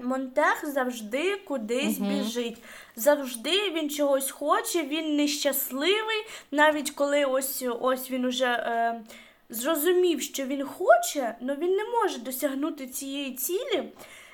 Монтех 0.00 0.64
завжди 0.72 1.36
кудись 1.36 1.98
Мгм. 1.98 2.08
біжить. 2.08 2.58
Завжди 2.96 3.70
він 3.70 3.90
чогось 3.90 4.30
хоче, 4.30 4.82
він 4.82 5.16
нещасливий, 5.16 6.26
навіть 6.50 6.90
коли 6.90 7.24
ось, 7.24 7.64
ось 7.80 8.10
він 8.10 8.24
уже 8.24 8.46
е, 8.46 9.00
зрозумів, 9.48 10.22
що 10.22 10.44
він 10.44 10.64
хоче, 10.64 11.34
але 11.42 11.56
він 11.56 11.70
не 11.76 11.84
може 11.84 12.18
досягнути 12.18 12.86
цієї 12.86 13.34
цілі, 13.34 13.82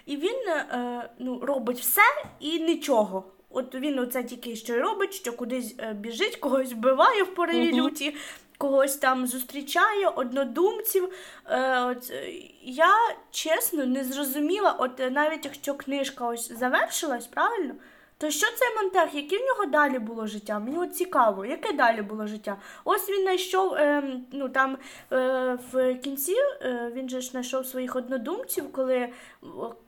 і 0.06 0.16
він 0.16 0.48
е, 0.48 1.10
ну, 1.18 1.40
робить 1.40 1.78
все 1.80 2.02
і 2.40 2.60
нічого. 2.60 3.24
От 3.50 3.74
він 3.74 3.98
оце 3.98 4.24
тільки 4.24 4.56
що 4.56 4.78
робить, 4.80 5.14
що 5.14 5.32
кудись 5.32 5.74
е, 5.78 5.92
біжить, 5.92 6.36
когось 6.36 6.72
вбиває 6.72 7.22
в 7.22 7.34
пориві 7.34 7.68
Мгм. 7.72 7.80
люті, 7.80 8.14
когось 8.58 8.96
там 8.96 9.26
зустрічає, 9.26 10.08
однодумців. 10.08 11.08
Е, 11.46 11.80
от, 11.80 12.10
е, 12.10 12.32
я 12.62 12.94
чесно 13.30 13.86
не 13.86 14.04
зрозуміла, 14.04 14.72
от 14.78 15.00
е, 15.00 15.10
навіть 15.10 15.44
якщо 15.44 15.74
книжка 15.74 16.26
ось 16.26 16.52
завершилась, 16.58 17.26
правильно? 17.26 17.74
То 18.20 18.30
що 18.30 18.46
цей 18.46 18.76
Монтех, 18.76 19.14
яке 19.14 19.38
в 19.38 19.46
нього 19.46 19.66
далі 19.66 19.98
було 19.98 20.26
життя? 20.26 20.58
Мені 20.58 20.78
от 20.78 20.96
цікаво, 20.96 21.44
яке 21.44 21.72
далі 21.72 22.02
було 22.02 22.26
життя? 22.26 22.56
Ось 22.84 23.08
він 23.08 23.22
знайшов, 23.22 23.74
е, 23.74 24.02
ну 24.32 24.48
там 24.48 24.78
е, 25.12 25.58
в 25.72 25.94
кінці 25.94 26.34
е, 26.62 26.92
він 26.94 27.08
же 27.08 27.20
ж 27.20 27.30
знайшов 27.30 27.66
своїх 27.66 27.96
однодумців, 27.96 28.72
коли 28.72 28.96
е, 28.96 29.10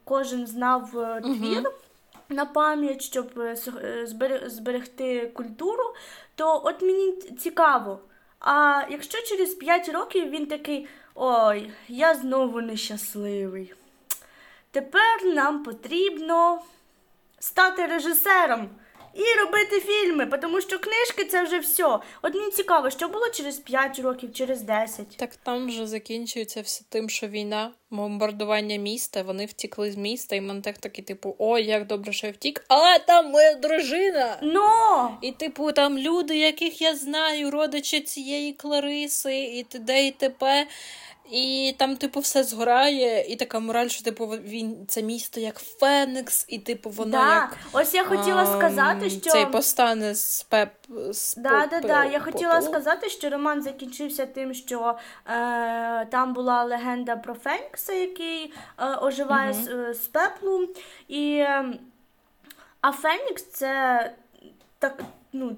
кожен 0.04 0.46
знав 0.46 0.90
твір 1.22 1.70
на 2.28 2.44
пам'ять, 2.44 3.02
щоб 3.02 3.26
зберегти 4.46 5.26
культуру, 5.26 5.84
то 6.34 6.62
от 6.64 6.82
мені 6.82 7.12
цікаво. 7.12 8.00
А 8.40 8.82
якщо 8.90 9.22
через 9.22 9.54
5 9.54 9.88
років 9.88 10.30
він 10.30 10.46
такий: 10.46 10.88
ой, 11.14 11.70
я 11.88 12.14
знову 12.14 12.60
нещасливий. 12.60 13.74
Тепер 14.70 15.24
нам 15.24 15.62
потрібно 15.62 16.62
стати 17.38 17.86
режисером 17.86 18.70
і 19.14 19.40
робити 19.40 19.80
фільми, 19.80 20.26
тому 20.26 20.60
що 20.60 20.78
книжки 20.78 21.24
це 21.24 21.42
вже 21.42 21.58
все. 21.58 21.98
От 22.22 22.34
мені 22.34 22.50
цікаво, 22.50 22.90
що 22.90 23.08
було 23.08 23.28
через 23.28 23.58
5 23.58 23.98
років, 23.98 24.32
через 24.32 24.62
10. 24.62 25.16
Так 25.16 25.36
там 25.36 25.66
вже 25.66 25.86
закінчується 25.86 26.60
все 26.60 26.84
тим, 26.88 27.08
що 27.08 27.26
війна, 27.26 27.72
бомбардування 27.90 28.76
міста, 28.76 29.22
вони 29.22 29.46
втікли 29.46 29.92
з 29.92 29.96
міста, 29.96 30.36
і 30.36 30.40
Монтех 30.40 30.78
такий, 30.78 31.04
типу, 31.04 31.36
ой, 31.38 31.64
як 31.64 31.86
добре, 31.86 32.12
що 32.12 32.26
я 32.26 32.32
втік, 32.32 32.64
але 32.68 32.98
там 32.98 33.30
моя 33.30 33.54
дружина. 33.54 34.38
Но! 34.42 35.18
І, 35.22 35.32
типу, 35.32 35.72
там 35.72 35.98
люди, 35.98 36.38
яких 36.38 36.82
я 36.82 36.96
знаю, 36.96 37.50
родичі 37.50 38.00
цієї 38.00 38.52
Клариси, 38.52 39.38
і 39.38 39.62
т.д. 39.62 40.06
і 40.06 40.10
т.п. 40.10 40.66
І 41.32 41.74
там, 41.78 41.96
типу, 41.96 42.20
все 42.20 42.44
згорає, 42.44 43.24
і 43.28 43.36
така 43.36 43.60
мораль, 43.60 43.88
що 43.88 44.04
типу 44.04 44.26
він 44.26 44.86
це 44.88 45.02
місто 45.02 45.40
як 45.40 45.58
Феникс, 45.58 46.44
і 46.48 46.58
типу 46.58 46.90
воно 46.90 47.10
да. 47.10 47.34
як 47.34 47.56
Ось 47.72 47.94
я 47.94 48.04
хотіла 48.04 48.42
ам, 48.42 48.58
сказати, 48.58 49.10
що. 49.10 49.30
цей 49.30 49.46
постане 49.46 50.14
з 50.14 50.42
пеп 50.42 50.70
з 51.10 51.34
Да, 51.36 51.66
да, 51.70 51.78
поп- 51.78 51.86
да. 51.86 52.04
Я 52.04 52.20
хотіла 52.20 52.54
попелу. 52.54 52.72
сказати, 52.72 53.08
що 53.08 53.30
роман 53.30 53.62
закінчився 53.62 54.26
тим, 54.26 54.54
що 54.54 54.98
е, 55.26 56.06
там 56.06 56.32
була 56.32 56.64
легенда 56.64 57.16
про 57.16 57.34
Фенікса, 57.34 57.92
який 57.92 58.52
е, 58.78 58.96
оживає 59.02 59.52
з, 59.52 59.68
е, 59.68 59.94
з 59.94 60.08
пеплу. 60.08 60.68
І, 61.08 61.36
е, 61.36 61.64
а 62.80 62.92
Фенікс 62.92 63.42
це 63.44 64.12
так, 64.78 65.02
ну, 65.32 65.56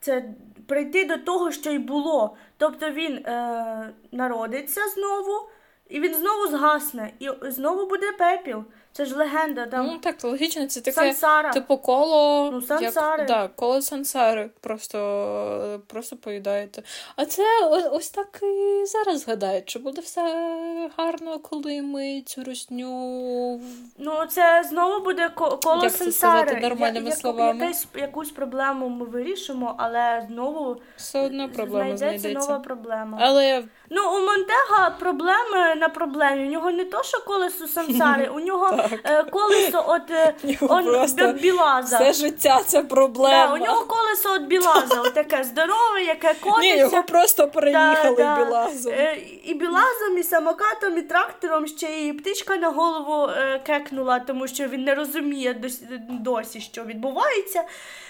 це 0.00 0.24
прийти 0.66 1.04
до 1.04 1.16
того, 1.16 1.52
що 1.52 1.70
й 1.70 1.78
було. 1.78 2.36
Тобто 2.58 2.90
він 2.90 3.16
е, 3.16 3.94
народиться 4.12 4.80
знову, 4.88 5.48
і 5.88 6.00
він 6.00 6.14
знову 6.14 6.46
згасне, 6.46 7.12
і 7.18 7.30
знову 7.42 7.86
буде 7.88 8.12
пепіл. 8.12 8.64
Це 8.98 9.04
ж 9.04 9.16
легенда, 9.16 9.66
там. 9.66 9.86
Ну 9.86 9.98
так, 9.98 10.24
логічно, 10.24 10.66
це 10.66 10.80
таке. 10.80 10.94
Сансара. 10.94 11.52
Типу 11.52 11.76
коло. 11.78 12.50
Ну, 12.52 12.62
сансари. 12.62 13.18
Як, 13.18 13.28
да, 13.28 13.48
коло 13.56 13.82
сансари. 13.82 14.50
Просто, 14.60 15.80
просто 15.86 16.16
поїдаєте. 16.16 16.82
А 17.16 17.24
це 17.24 17.42
ось 17.92 18.08
так 18.10 18.40
і 18.42 18.84
зараз 18.86 19.28
гадають, 19.28 19.64
чи 19.66 19.78
буде 19.78 20.00
все 20.00 20.20
гарно, 20.96 21.38
коли 21.38 21.82
ми 21.82 22.22
цю 22.26 22.44
русню. 22.44 23.60
Ну, 23.98 24.12
це 24.28 24.64
знову 24.68 25.04
буде 25.04 25.28
ко- 25.28 25.58
коло 25.62 25.82
Як 25.82 25.92
це 25.92 25.98
сансари. 25.98 26.46
сказати 26.48 26.68
нормальними 26.68 27.10
Я- 27.10 27.16
словами? 27.16 27.60
Якась, 27.64 27.86
якусь 27.94 28.30
проблему 28.30 28.88
ми 28.88 29.04
вирішимо, 29.06 29.74
але 29.78 30.26
знову 30.30 30.76
Все 30.96 31.20
одно 31.20 31.48
проблема 31.48 31.96
знайдеться 31.96 32.18
знайдеться. 32.20 32.48
нова 32.50 32.64
проблема. 32.64 33.18
Але 33.20 33.64
Ну, 33.90 34.02
у 34.16 34.20
Монтега 34.26 34.90
проблеми 34.98 35.74
на 35.76 35.88
проблемі. 35.88 36.48
У 36.48 36.50
нього 36.50 36.70
не 36.70 36.84
то, 36.84 37.02
що 37.02 37.18
колесо 37.26 37.66
сансари, 37.68 38.28
у 38.28 38.40
нього 38.40 38.87
колесо 39.30 39.84
от, 39.88 40.10
е, 40.10 40.34
он, 40.60 40.84
просто 40.84 41.28
від 41.28 41.40
білаза. 41.40 41.96
все 41.98 42.12
життя 42.12 42.60
це 42.66 42.82
Да, 42.82 42.88
проблема. 42.88 43.54
у 43.54 43.58
нього 43.58 43.84
колесо 43.86 44.34
від 44.38 44.46
білаза, 44.46 45.00
от 45.00 45.14
таке 45.14 45.44
здорове, 45.44 46.02
яке 46.06 46.34
котиться. 46.34 46.60
Ні, 46.60 46.76
його 46.78 47.02
просто 47.02 47.48
переїхали 47.48 48.16
Да, 48.16 48.36
да. 48.36 48.44
білазом. 48.44 48.92
Е, 48.92 49.16
І 49.44 49.54
білазом, 49.54 50.18
і 50.18 50.22
самокатом, 50.22 50.98
і 50.98 51.02
трактором 51.02 51.66
ще 51.66 52.06
і 52.06 52.12
птичка 52.12 52.56
на 52.56 52.68
голову 52.70 53.28
е, 53.30 53.60
кекнула, 53.66 54.18
тому 54.18 54.46
що 54.48 54.68
він 54.68 54.84
не 54.84 54.94
розуміє 54.94 55.60
досі, 56.10 56.60
що 56.60 56.84
відбувається. 56.84 57.64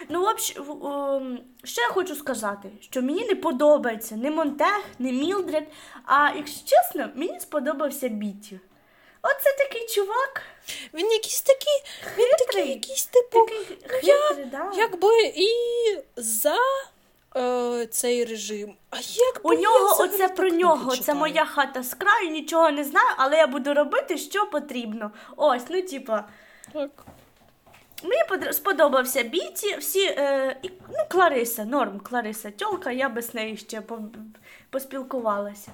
Ну, 0.09 0.21
в 0.23 0.25
общ- 0.25 1.17
ем, 1.17 1.39
що 1.65 1.83
я 1.83 1.89
хочу 1.89 2.15
сказати, 2.15 2.69
що 2.81 3.03
мені 3.03 3.25
не 3.29 3.35
подобається 3.35 4.15
ні 4.17 4.31
Монтег, 4.31 4.81
ні 4.99 5.13
Мілдред, 5.13 5.65
а 6.07 6.29
якщо 6.37 6.61
чесно, 6.67 7.09
мені 7.15 7.41
сподобався 7.41 8.09
Біті. 8.09 8.61
Оце 9.23 9.53
такий 9.59 9.87
чувак, 9.87 10.43
Він 10.95 11.13
якийсь 11.13 11.41
такий, 11.41 11.83
він 12.19 12.29
такий 12.47 12.69
якийсь 12.71 13.05
типу. 13.07 13.47
такий 13.47 13.77
я- 14.03 14.35
да. 14.53 14.73
Якби 14.77 15.23
і 15.23 15.49
за 16.17 16.57
е, 17.37 17.87
цей 17.91 18.25
режим. 18.25 18.77
А 18.91 18.97
як 18.97 19.41
У 19.43 19.55
нього 19.55 19.97
оце 20.03 20.29
про 20.29 20.49
нього. 20.51 20.97
Це 20.97 21.15
моя 21.15 21.45
хата 21.45 21.83
з 21.83 21.95
краю, 21.95 22.31
нічого 22.31 22.71
не 22.71 22.85
знаю, 22.85 23.15
але 23.17 23.37
я 23.37 23.47
буду 23.47 23.75
робити, 23.75 24.19
що 24.19 24.47
потрібно. 24.47 25.11
Ось, 25.37 25.63
ну 25.69 25.83
типа. 25.83 26.25
Так. 26.73 26.91
Мені 28.03 28.53
сподобався 28.53 29.23
Біті, 29.23 29.77
всі, 29.77 30.05
е, 30.05 30.57
і, 30.63 30.71
ну, 30.89 30.97
Клариса, 31.09 31.65
норм, 31.65 32.01
Клариса, 32.01 32.51
тьолка, 32.51 32.91
я 32.91 33.09
би 33.09 33.23
з 33.23 33.35
нею 33.35 33.57
ще 33.57 33.81
по, 33.81 33.99
поспілкувалася. 34.71 35.73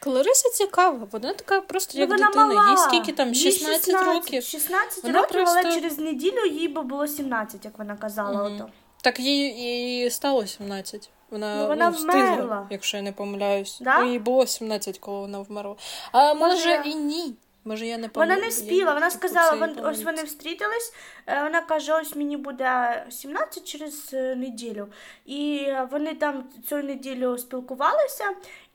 Клариса 0.00 0.50
цікава, 0.50 1.08
вона 1.12 1.32
така 1.32 1.60
просто 1.60 1.98
як 1.98 2.08
ну, 2.08 2.14
вона 2.16 2.26
дитина. 2.26 2.46
мала. 2.46 2.70
Їй 2.70 2.76
скільки 2.76 3.12
там? 3.12 3.32
Їй 3.32 3.52
16, 3.52 3.94
років. 4.06 4.42
16 4.42 5.04
Вона 5.04 5.20
років, 5.20 5.32
просто- 5.36 5.60
але 5.64 5.74
через 5.74 5.98
неділю 5.98 6.46
їй 6.46 6.68
би 6.68 6.82
було 6.82 7.06
17, 7.06 7.64
як 7.64 7.78
вона 7.78 7.96
казала. 7.96 8.44
Мгм. 8.44 8.54
Ото. 8.54 8.68
Так 9.02 9.20
їй, 9.20 9.62
їй 9.62 10.10
стало 10.10 10.46
17. 10.46 11.10
Вона, 11.30 11.56
Ну, 11.56 11.66
вона 11.66 11.88
встигла, 11.88 12.34
вмерла. 12.34 12.66
якщо 12.70 12.96
я 12.96 13.02
не 13.02 13.12
помиляюсь. 13.12 13.78
Да? 13.80 14.00
Ну, 14.00 14.12
їй 14.12 14.18
було 14.18 14.46
17, 14.46 14.98
коли 14.98 15.20
вона 15.20 15.38
вмерла. 15.38 15.76
А 16.12 16.34
може, 16.34 16.54
Може, 16.54 16.82
і 16.84 16.94
ні. 16.94 17.34
Може, 17.64 17.86
я 17.86 17.98
не 17.98 18.10
Вона 18.14 18.36
не 18.36 18.48
вспіла, 18.48 18.94
вона 18.94 19.10
сказала, 19.10 19.50
вон, 19.56 19.74
вон, 19.74 19.84
ось 19.86 20.02
вони 20.04 20.22
встрітились. 20.22 20.92
е, 21.26 21.42
Вона 21.42 21.60
каже, 21.60 21.92
ось 21.94 22.16
мені 22.16 22.36
буде 22.36 23.04
17 23.10 23.64
через 23.64 24.10
е, 24.12 24.34
неділю. 24.36 24.88
І 25.26 25.56
е, 25.68 25.88
вони 25.90 26.14
там 26.14 26.44
цю 26.68 26.76
неділю 26.76 27.38
спілкувалися, 27.38 28.24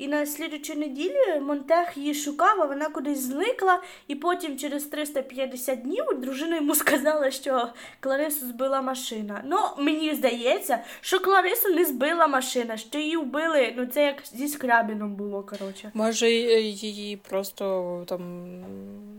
і 0.04 0.08
на 0.08 0.26
слідучу 0.26 0.76
неділю 0.76 1.42
Монтех 1.42 1.98
її 1.98 2.14
шукав, 2.14 2.62
а 2.62 2.66
вона 2.66 2.90
кудись 2.90 3.20
зникла. 3.20 3.82
І 4.08 4.16
потім 4.16 4.58
через 4.58 4.84
350 4.84 5.82
днів 5.82 6.06
дружина 6.18 6.56
йому 6.56 6.76
сказала, 6.84 7.32
що 7.32 7.70
Кларису 8.00 8.46
збила 8.48 8.82
машина. 8.82 9.42
Ну, 9.46 9.58
мені 9.78 10.16
здається, 10.16 10.80
що 11.02 11.20
Кларису 11.20 11.70
не 11.70 11.86
збила 11.86 12.28
машина, 12.28 12.78
що 12.78 13.00
її 13.00 13.18
вбили. 13.18 13.74
Ну, 13.78 13.86
це 13.86 14.06
як 14.06 14.16
зі 14.34 14.48
Скрябіном 14.48 15.16
було, 15.16 15.44
коротше. 15.44 15.92
Може, 15.94 16.32
її 16.32 17.18
просто 17.18 18.04
там, 18.08 18.22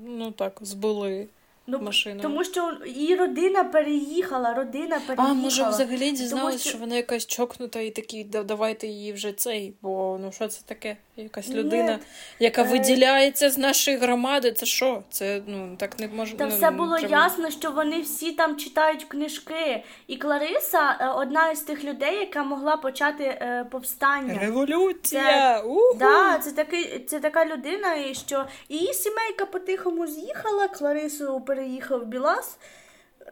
ну 0.07 0.31
так, 0.31 0.59
збили. 0.61 1.29
Ну, 1.67 1.81
машину. 1.81 2.23
Тому 2.23 2.45
що 2.45 2.73
її 2.87 3.17
родина 3.17 3.65
переїхала, 3.65 4.55
родина 4.55 5.01
переїхала. 5.07 5.31
А, 5.31 5.35
може, 5.35 5.69
взагалі 5.69 6.11
дізналась, 6.13 6.61
що- 6.61 6.71
що... 6.71 6.79
вона 6.79 6.97
якась 6.97 7.27
чокнута 7.27 7.81
і 7.81 7.91
такі, 7.91 8.25
давайте 8.25 8.87
її 8.87 9.13
вже 9.13 9.33
цей, 9.33 9.75
бо 9.83 10.19
ну 10.23 10.33
що 10.33 10.49
це 10.49 10.61
таке? 10.65 10.97
Якась 11.17 11.49
людина, 11.49 11.99
яка 12.39 12.63
е, 12.63 12.65
виділяється 12.65 13.51
з 13.51 13.59
нашої 13.59 13.97
громади. 13.97 14.53
Це 14.53 14.67
що? 14.67 15.03
Це 15.11 15.43
ну 15.47 15.77
так 15.77 15.99
не 15.99 16.09
може. 16.09 16.37
Та 16.37 16.47
ну, 16.47 16.57
все 16.57 16.71
було 16.71 16.99
треба- 16.99 17.25
ясно, 17.25 17.51
що 17.51 17.71
вони 17.71 18.01
всі 18.01 18.33
там 18.33 18.57
читають 18.57 19.05
книжки. 19.05 19.85
І 20.07 20.17
Клариса 20.17 20.97
е, 21.01 21.09
одна 21.09 21.51
із 21.51 21.61
тих 21.61 21.85
людей, 21.85 22.19
яка 22.19 22.45
могла 22.45 22.77
почати 22.77 23.25
е, 23.25 23.67
повстання. 23.71 24.39
Революція! 24.39 25.61
Уху! 25.61 25.99
Да, 25.99 26.39
це 26.39 26.53
такий, 26.53 27.05
це 27.05 27.21
така 27.21 27.47
людина, 27.47 27.95
і 27.95 28.15
що 28.15 28.47
її 28.69 28.95
сімейка 28.95 29.47
по-тихому 29.47 30.07
з'їхала, 30.07 30.69
Кларису 30.69 31.41
переїхав 31.41 32.01
в 32.01 32.07
Білас. 32.07 32.59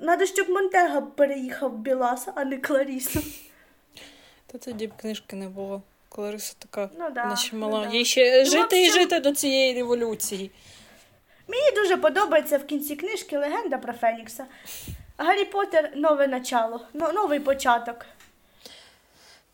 Надо, 0.01 0.27
щоб 0.27 0.49
Монтега 0.49 1.01
переїхав 1.01 1.71
в 1.71 1.79
Білас, 1.79 2.29
а 2.35 2.45
не 2.45 2.57
Кларісу. 2.57 3.21
Та 4.47 4.59
тоді 4.59 4.87
б 4.87 4.92
книжки 4.97 5.37
не 5.37 5.49
було. 5.49 5.83
Клариса 6.14 6.55
така, 6.59 6.90
Ну 6.98 7.11
да, 7.11 7.25
наче 7.25 7.57
мала. 7.57 7.79
ну 7.85 7.90
да. 7.90 7.96
Їй 7.96 8.05
ще 8.05 8.38
Ну, 8.44 8.51
жити 8.51 8.83
і 8.85 8.90
в 8.90 8.92
жити 8.92 9.20
до 9.20 9.33
цієї 9.33 9.75
революції. 9.75 10.51
Мені 11.48 11.70
дуже 11.77 11.96
подобається 11.96 12.59
в 12.59 12.66
кінці 12.66 12.96
книжки 12.96 13.38
легенда 13.38 13.79
про 13.79 13.92
Фенікса. 13.92 14.44
Гаррі 15.18 15.44
Поттер 15.44 15.90
нове 15.96 16.27
начало, 16.27 16.81
ну, 16.92 17.12
новий 17.12 17.40
початок. 17.40 18.07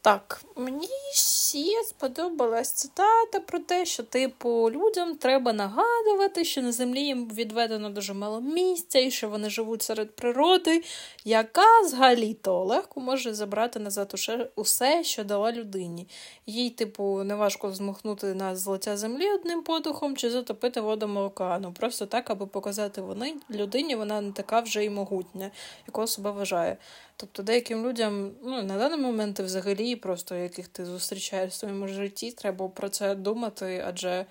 Так, 0.03 0.41
мені 0.57 0.89
ще 1.13 1.85
сподобалась 1.85 2.73
цитата 2.73 3.41
про 3.41 3.59
те, 3.59 3.87
що, 3.87 4.03
типу, 4.03 4.71
людям 4.71 5.17
треба 5.17 5.53
нагадувати, 5.53 6.45
що 6.45 6.63
на 6.63 6.73
землі 6.73 7.01
їм 7.01 7.29
відведено 7.29 7.91
дуже 7.91 8.15
мало 8.15 8.41
місця, 8.41 8.99
і 8.99 9.11
що 9.11 9.29
вони 9.29 9.51
живуть 9.51 9.83
серед 9.83 10.17
природи, 10.17 10.83
яка 11.25 11.81
взагалі-то 11.81 12.65
легко 12.65 13.01
може 13.01 13.35
забрати 13.35 13.79
назад 13.79 14.15
усе, 14.57 15.05
що 15.05 15.25
дала 15.25 15.53
людині. 15.53 16.09
Їй, 16.47 16.71
типу, 16.71 17.25
неважко 17.25 17.73
змахнути 17.73 18.35
нас 18.35 18.59
з 18.59 18.67
лиця 18.67 18.97
землі 18.97 19.31
одним 19.31 19.63
подухом 19.63 20.17
чи 20.17 20.31
затопити 20.31 20.81
водами 20.81 21.21
океану. 21.21 21.73
Просто 21.73 22.07
так, 22.07 22.31
аби 22.31 22.47
показати 22.47 23.01
вони 23.01 23.35
людині, 23.51 23.95
вона 23.95 24.21
не 24.21 24.33
така 24.33 24.61
вже 24.61 24.85
й 24.85 24.91
могутня, 24.91 25.51
якого 25.87 26.07
себе 26.07 26.31
вважає. 26.31 26.77
Тобто 27.21 27.43
деяким 27.43 27.87
людям, 27.87 28.33
ну 28.43 28.63
на 28.63 28.79
даний 28.79 28.99
момент 28.99 29.39
і 29.39 29.43
взагалі, 29.43 29.97
просто 29.97 30.35
яких 30.35 30.69
ти 30.69 30.85
зустрічаєш 30.85 31.53
в 31.53 31.57
своєму 31.57 31.89
житті, 31.89 32.33
треба 32.33 32.69
про 32.69 32.89
це 32.89 33.15
думати, 33.15 33.85
адже 33.87 34.27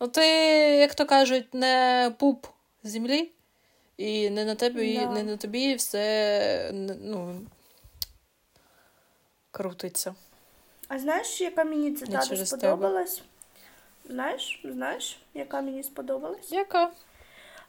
ну 0.00 0.08
ти, 0.08 0.26
як 0.80 0.94
то 0.94 1.06
кажуть, 1.06 1.54
не 1.54 2.12
пуп 2.18 2.46
землі, 2.82 3.30
і 3.96 4.30
не 4.30 4.44
на 4.44 4.54
тобі, 4.54 4.98
Да. 4.98 5.10
не 5.10 5.22
на 5.22 5.36
тобі 5.36 5.74
все 5.74 6.70
ну, 7.00 7.40
крутиться. 9.50 10.14
А 10.88 10.98
знаєш, 10.98 11.40
яка 11.40 11.64
мені 11.64 11.92
цитата 11.92 12.46
сподобалась? 12.46 13.22
Знаєш, 14.08 14.60
знаєш, 14.64 15.18
яка 15.34 15.60
мені 15.60 15.82
сподобалась? 15.82 16.52
Яка? 16.52 16.90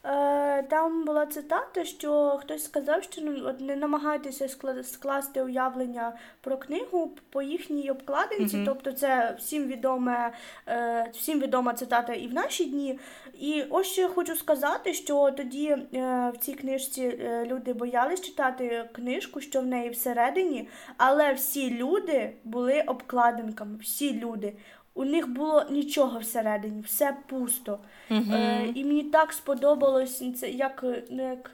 Е, 0.03 0.63
там 0.63 1.05
була 1.05 1.25
цитата, 1.25 1.85
що 1.85 2.37
хтось 2.41 2.63
сказав, 2.63 3.03
що 3.03 3.21
ну, 3.21 3.53
не 3.59 3.75
намагайтеся 3.75 4.47
скласти 4.83 5.41
уявлення 5.41 6.13
про 6.41 6.57
книгу 6.57 7.11
по 7.29 7.41
їхній 7.41 7.91
обкладинці. 7.91 8.55
Мгм. 8.55 8.65
Тобто, 8.65 8.91
це 8.91 9.35
всім 9.39 9.67
відоме, 9.67 10.33
е, 10.67 11.11
всім 11.13 11.39
відома 11.39 11.73
цитата 11.73 12.13
і 12.13 12.27
в 12.27 12.33
наші 12.33 12.65
дні. 12.65 12.99
І 13.33 13.63
ось 13.69 13.87
що 13.87 14.01
я 14.01 14.07
хочу 14.07 14.35
сказати, 14.35 14.93
що 14.93 15.31
тоді 15.31 15.67
е, 15.67 16.31
в 16.33 16.37
цій 16.37 16.53
книжці 16.53 17.19
люди 17.45 17.73
боялись 17.73 18.21
читати 18.21 18.89
книжку, 18.91 19.41
що 19.41 19.61
в 19.61 19.65
неї 19.65 19.89
всередині, 19.89 20.69
але 20.97 21.33
всі 21.33 21.69
люди 21.69 22.33
були 22.43 22.81
обкладинками, 22.81 23.77
всі 23.81 24.19
люди. 24.19 24.53
У 24.93 25.05
них 25.05 25.27
було 25.27 25.63
нічого 25.69 26.19
всередині, 26.19 26.81
все 26.81 27.17
пусто. 27.27 27.79
Угу. 28.09 28.33
Е, 28.33 28.71
і 28.75 28.85
мені 28.85 29.03
так 29.03 29.33
сподобалось 29.33 30.39
це 30.39 30.49
як, 30.49 30.83
е, 30.83 31.03
ну, 31.11 31.29
як 31.29 31.51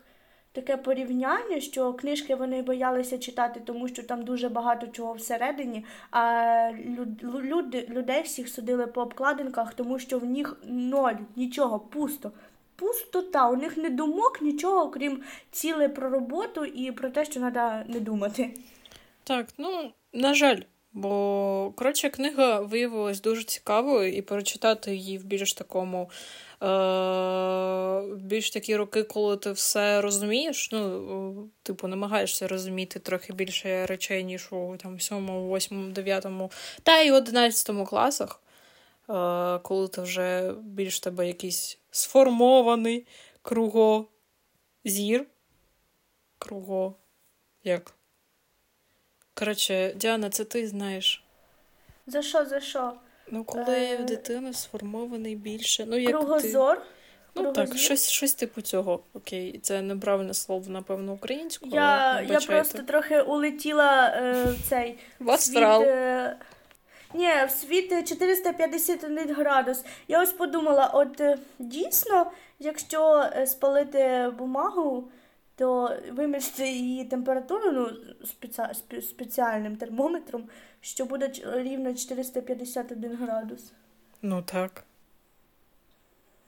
таке 0.52 0.78
порівняння, 0.78 1.60
що 1.60 1.94
книжки 1.94 2.36
вони 2.36 2.62
боялися 2.62 3.18
читати, 3.18 3.62
тому 3.66 3.88
що 3.88 4.04
там 4.04 4.24
дуже 4.24 4.50
багато 4.50 4.88
чого 4.88 5.14
всередині, 5.14 5.86
а 6.12 6.72
люд, 6.86 7.24
люди, 7.24 7.88
людей 7.90 8.22
всіх 8.22 8.50
судили 8.50 8.88
по 8.88 9.02
обкладинках, 9.02 9.74
тому 9.74 10.00
що 10.00 10.20
в 10.20 10.26
них 10.26 10.58
ноль, 10.68 11.16
нічого, 11.36 11.80
пусто. 11.80 12.32
Пустота, 12.76 13.50
у 13.50 13.56
них 13.56 13.78
не 13.78 13.90
думок, 13.90 14.42
нічого, 14.42 14.90
крім 14.90 15.24
цілей 15.52 15.88
про 15.88 16.10
роботу 16.10 16.66
і 16.66 16.92
про 16.92 17.10
те, 17.10 17.26
що 17.26 17.40
треба 17.40 17.84
не 17.88 18.00
думати. 18.00 18.54
Так, 19.24 19.48
ну, 19.58 19.92
на 20.14 20.34
жаль, 20.34 20.58
Бо, 20.98 21.74
коротше, 21.76 22.10
книга 22.10 22.60
виявилась 22.60 23.22
дуже 23.22 23.44
цікавою, 23.44 24.14
і 24.14 24.22
прочитати 24.22 24.96
її 24.96 25.18
в 25.18 25.24
більш 25.24 25.54
такому. 25.54 26.10
Е, 26.64 28.16
більш 28.16 28.52
такі 28.52 28.76
роки, 28.76 29.04
коли 29.04 29.38
ти 29.38 29.52
все 29.52 30.02
розумієш, 30.02 30.70
ну, 30.72 31.50
типу, 31.64 31.88
намагаєшся 31.88 32.48
розуміти 32.48 33.00
трохи 33.00 33.34
більше 33.34 33.86
речей, 33.86 34.24
ніж 34.24 34.48
у 34.52 34.78
там, 34.78 35.00
7, 35.00 35.28
8, 35.54 35.94
9 35.94 36.26
та 36.84 37.00
й 37.00 37.12
11 37.12 37.88
класах, 37.88 38.42
е, 39.10 39.60
коли 39.60 39.88
ти 39.88 40.02
вже 40.02 40.54
більш 40.62 41.00
тебе 41.00 41.28
якийсь 41.28 41.78
сформований 41.92 43.08
кругозір. 43.42 45.26
Круго. 46.40 46.96
Як? 47.64 47.97
Коротше, 49.40 49.94
Діана, 49.96 50.30
це 50.30 50.44
ти 50.44 50.68
знаєш. 50.68 51.24
За 52.08 52.22
що, 52.22 52.46
за 52.46 52.60
що? 52.60 52.94
Ну, 53.32 53.44
коли 53.44 53.76
Е, 53.78 53.98
в 53.98 54.06
дитини 54.06 54.54
сформований 54.54 55.36
більше. 55.36 55.86
Ну, 55.88 55.98
як 55.98 56.12
Кругозор? 56.12 56.76
Ти... 56.78 56.84
Ну 57.36 57.44
Кругозір? 57.44 57.70
так, 57.70 57.78
щось, 57.78 58.10
щось 58.10 58.34
типу 58.34 58.62
цього. 58.62 59.00
Окей, 59.14 59.60
це 59.64 59.82
неправильне 59.82 60.34
слово, 60.34 60.66
напевно, 60.68 61.14
українською. 61.14 61.72
Я, 61.74 61.82
але 61.82 62.26
я 62.26 62.40
просто 62.40 62.78
трохи 62.84 63.22
улетіла 63.22 64.08
е, 64.08 64.44
в 64.44 64.70
цей 64.70 65.00
В 65.20 65.32
астрал. 65.32 65.82
світ. 65.82 65.90
Е, 65.92 66.38
ні, 67.14 67.30
в 67.48 67.52
світ 67.52 68.08
451 68.10 69.34
градус. 69.36 69.84
Я 70.08 70.24
ось 70.24 70.32
подумала, 70.32 70.88
от 70.94 71.22
е, 71.22 71.38
дійсно, 71.60 72.32
якщо 72.60 73.30
е, 73.36 73.48
спалити 73.48 74.32
бумагу, 74.38 75.08
то 75.58 75.98
вимірити 76.12 76.68
її 76.68 77.06
температуру 77.06 77.72
ну, 77.72 77.90
спеці... 78.26 78.62
спеціальним 79.02 79.76
термометром, 79.76 80.44
що 80.82 81.06
буде 81.06 81.32
рівно 81.54 81.94
451 81.94 83.16
градус. 83.16 83.72
Ну 84.22 84.42
так. 84.42 84.84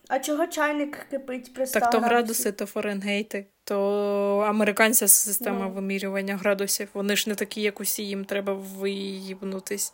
А 0.08 0.20
чого 0.20 0.48
чайник 0.48 0.98
кипить 1.10 1.54
при 1.54 1.66
100 1.68 1.80
Так, 1.80 1.92
то 1.92 1.98
градусів? 2.00 2.10
градуси, 2.18 2.52
то 2.52 2.66
Фаренгейти, 2.66 3.46
то 3.64 4.38
американська 4.48 5.08
система 5.08 5.66
Ну. 5.66 5.72
вимірювання 5.72 6.38
градусів. 6.38 6.90
Вони 6.94 7.16
ж 7.16 7.30
не 7.30 7.36
такі, 7.36 7.62
як 7.62 7.80
усі, 7.80 8.04
їм 8.04 8.26
треба 8.26 8.54
виїбнутись, 8.54 9.94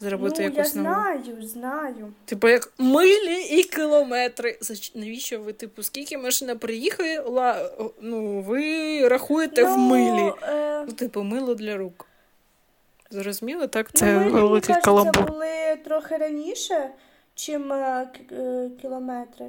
зробити 0.00 0.42
ну, 0.42 0.44
я 0.44 0.50
нову. 0.50 0.68
знаю, 0.68 1.42
знаю. 1.42 2.12
Типу, 2.24 2.48
як 2.48 2.72
милі 2.78 3.42
і 3.50 3.62
кілометри. 3.62 4.58
Навіщо 4.94 5.40
ви, 5.40 5.52
типу, 5.52 5.82
скільки 5.82 6.18
машина 6.18 6.56
приїхала, 6.56 7.70
ну, 8.00 8.40
ви 8.40 9.08
рахуєте 9.08 9.64
в 9.64 9.78
милі. 9.78 10.32
Е, 10.42 10.84
Ну, 10.86 10.92
типу, 10.92 11.22
мило 11.22 11.54
для 11.54 11.76
рук. 11.76 12.06
Зрозуміло, 13.10 13.66
так? 13.66 13.90
Ну, 13.94 13.98
Це 14.00 14.18
милі, 14.18 14.30
великий 14.30 14.68
кажеться, 14.68 14.84
каламбур. 14.84 15.26
були 15.32 15.76
трохи 15.84 16.16
раніше, 16.16 16.90
чим 17.34 17.72
е, 17.72 18.08
е, 18.32 18.70
кілометри. 18.82 19.46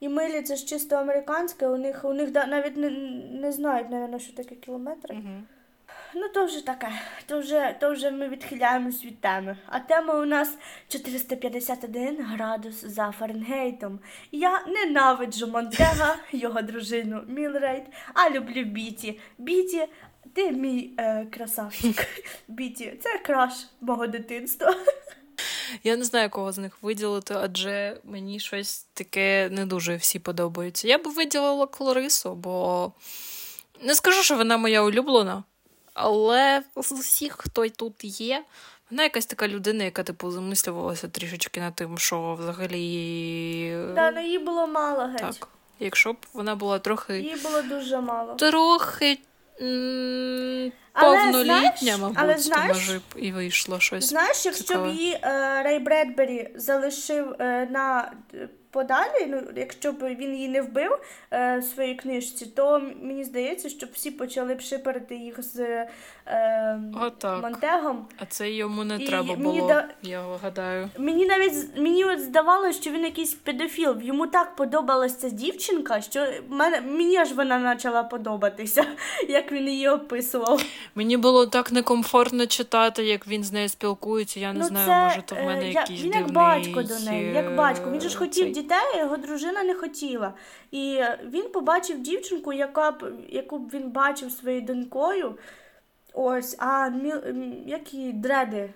І 0.00 0.08
милі 0.08 0.42
це 0.42 0.56
ж 0.56 0.66
чисто 0.66 0.96
американське, 0.96 1.68
у 1.68 1.76
них, 1.76 2.04
у 2.04 2.12
них 2.12 2.30
навіть 2.34 2.76
не, 2.76 2.90
не 3.30 3.52
знають, 3.52 3.90
напевно, 3.90 4.18
що 4.18 4.32
таке 4.32 4.54
кілометри. 4.54 5.14
Мгм. 5.14 5.44
Ну, 6.14 6.28
то 6.28 6.46
вже 6.46 6.66
таке, 6.66 6.92
то 7.26 7.38
вже, 7.40 7.76
то 7.80 7.92
вже 7.92 8.10
ми 8.10 8.28
відхиляємось 8.28 9.04
від 9.04 9.20
теми. 9.20 9.56
А 9.66 9.78
тема 9.78 10.14
у 10.14 10.24
нас 10.24 10.56
451 10.88 12.24
градус 12.24 12.84
за 12.84 13.12
Фаренгейтом. 13.18 14.00
Я 14.32 14.66
ненавиджу 14.66 15.46
Монтега, 15.46 16.16
його 16.32 16.62
дружину 16.62 17.22
Мілдред, 17.28 17.82
а 18.14 18.30
люблю 18.30 18.64
Біті. 18.64 19.20
Біті, 19.38 19.88
ти 20.34 20.52
мій 20.52 20.94
е, 20.98 21.26
красавчик. 21.32 22.06
Біті, 22.48 22.98
це 23.02 23.18
crush 23.18 23.52
мого 23.80 24.06
дитинства. 24.06 24.74
Я 25.84 25.96
не 25.96 26.04
знаю, 26.04 26.30
кого 26.30 26.52
з 26.52 26.58
них 26.58 26.82
виділити, 26.82 27.34
адже 27.34 28.00
мені 28.04 28.40
щось 28.40 28.86
таке 28.94 29.48
не 29.52 29.66
дуже 29.66 29.96
всі 29.96 30.18
подобаються. 30.18 30.88
Я 30.88 30.98
б 30.98 31.02
виділила 31.02 31.66
Кларису, 31.66 32.34
бо 32.34 32.92
не 33.82 33.94
скажу, 33.94 34.22
що 34.22 34.36
вона 34.36 34.56
моя 34.56 34.82
улюблена, 34.82 35.44
але 35.94 36.62
з 36.76 36.92
усіх, 36.92 37.34
хто 37.38 37.68
тут 37.68 37.94
є, 38.20 38.44
вона 38.90 39.02
якась 39.02 39.26
така 39.26 39.48
людина, 39.48 39.84
яка 39.84 40.02
типу 40.02 40.30
замислювалася 40.30 41.08
трішечки 41.08 41.60
над 41.60 41.74
тим, 41.74 41.98
що 41.98 42.34
взагалі. 42.40 43.76
Та 43.94 44.10
ну 44.10 44.20
її 44.20 44.38
було 44.38 44.66
мало 44.66 45.02
геть. 45.06 45.20
Так. 45.20 45.48
Якщо 45.78 46.12
б 46.12 46.16
вона 46.32 46.54
була 46.54 46.78
трохи 46.78 47.18
Її 47.18 47.36
було 47.36 47.62
дуже 47.62 48.00
мало. 48.00 48.34
трохи 48.34 49.18
м, 49.60 50.72
повнолітня, 51.00 51.96
мабуть, 52.00 52.16
але 52.20 52.34
то 52.34 52.40
знаєш- 52.40 52.68
може 52.76 53.00
і 53.16 53.32
вийшло 53.32 53.80
щось. 53.80 54.04
Знаєш, 54.08 54.46
якщо 54.46 54.64
цікаве. 54.64 54.88
б 54.88 54.94
її 54.94 55.12
е, 55.22 55.62
Рей 55.62 55.78
Бредбері 55.78 56.50
залишив 56.54 57.34
е, 57.40 57.68
на 57.70 58.12
е, 58.34 58.48
подалі, 58.70 59.26
ну 59.28 59.42
якщо 59.56 59.92
б 59.92 60.02
він 60.14 60.34
її 60.34 60.48
не 60.48 60.62
вбив 60.62 60.98
е, 61.30 61.58
в 61.58 61.64
своїй 61.64 61.94
книжці, 61.94 62.46
то 62.46 62.82
мені 63.02 63.24
здається, 63.24 63.68
що 63.68 63.86
всі 63.92 64.10
почали 64.10 64.54
б 64.54 64.60
шиперити 64.60 65.14
їх 65.16 65.42
з 65.42 65.58
е, 66.26 66.80
Отак. 67.02 67.42
Монтегом. 67.42 68.06
А 68.18 68.24
це 68.26 68.50
йому 68.50 68.84
не 68.84 68.96
І 68.96 69.06
треба 69.06 69.24
мені 69.36 69.42
було, 69.42 69.68
да- 69.68 69.88
я 70.02 70.22
гадаю. 70.42 70.90
Мені 70.98 71.26
навіть 71.26 71.76
мені 71.76 72.04
от 72.04 72.20
здавалося, 72.20 72.80
що 72.80 72.90
він 72.90 73.04
якийсь 73.04 73.34
педофіл. 73.34 73.96
Йому 74.02 74.26
так 74.26 74.56
подобалася 74.56 75.16
ця 75.16 75.28
дівчинка, 75.28 76.00
що 76.00 76.26
мене 76.48 76.80
мені 76.80 77.16
аж 77.16 77.32
вона 77.32 77.74
почала 77.74 78.02
подобатися, 78.02 78.84
як 79.28 79.52
він 79.52 79.68
її 79.68 79.88
описував. 79.88 80.62
Мені 80.94 81.16
було 81.16 81.46
так 81.46 81.72
некомфортно 81.72 82.46
читати, 82.46 83.04
як 83.04 83.28
він 83.28 83.44
з 83.44 83.52
нею 83.52 83.68
спілкується. 83.68 84.40
Я 84.40 84.52
не 84.52 84.58
ну, 84.58 84.66
знаю, 84.66 84.86
це, 84.86 85.04
може, 85.04 85.22
то 85.26 85.34
в 85.34 85.38
е, 85.38 85.46
мене 85.46 85.70
я- 85.70 85.80
якийсь 85.80 86.02
Він 86.02 86.10
дивний... 86.10 86.22
як 86.22 86.32
батько 86.32 86.82
до 86.82 86.98
неї, 86.98 87.32
як 87.34 87.54
батько. 87.54 87.90
Він 87.90 88.00
же 88.00 88.08
ж 88.08 88.14
е, 88.14 88.18
хотів 88.18 88.44
цей- 88.44 88.52
дітей, 88.52 88.92
а 88.94 88.98
його 88.98 89.16
дружина 89.16 89.62
не 89.62 89.74
хотіла. 89.74 90.34
І 90.70 90.94
е, 90.94 91.18
він 91.30 91.48
побачив 91.48 92.00
дівчинку, 92.00 92.52
яка 92.52 92.90
б, 92.90 93.12
яку 93.28 93.58
б 93.58 93.70
він 93.74 93.90
бачив 93.90 94.30
своєю 94.30 94.62
донькою. 94.62 95.34
Ось, 96.14 96.56
а 96.58 96.88
мі... 96.88 97.14
її 97.92 98.12
дреди. 98.12 98.70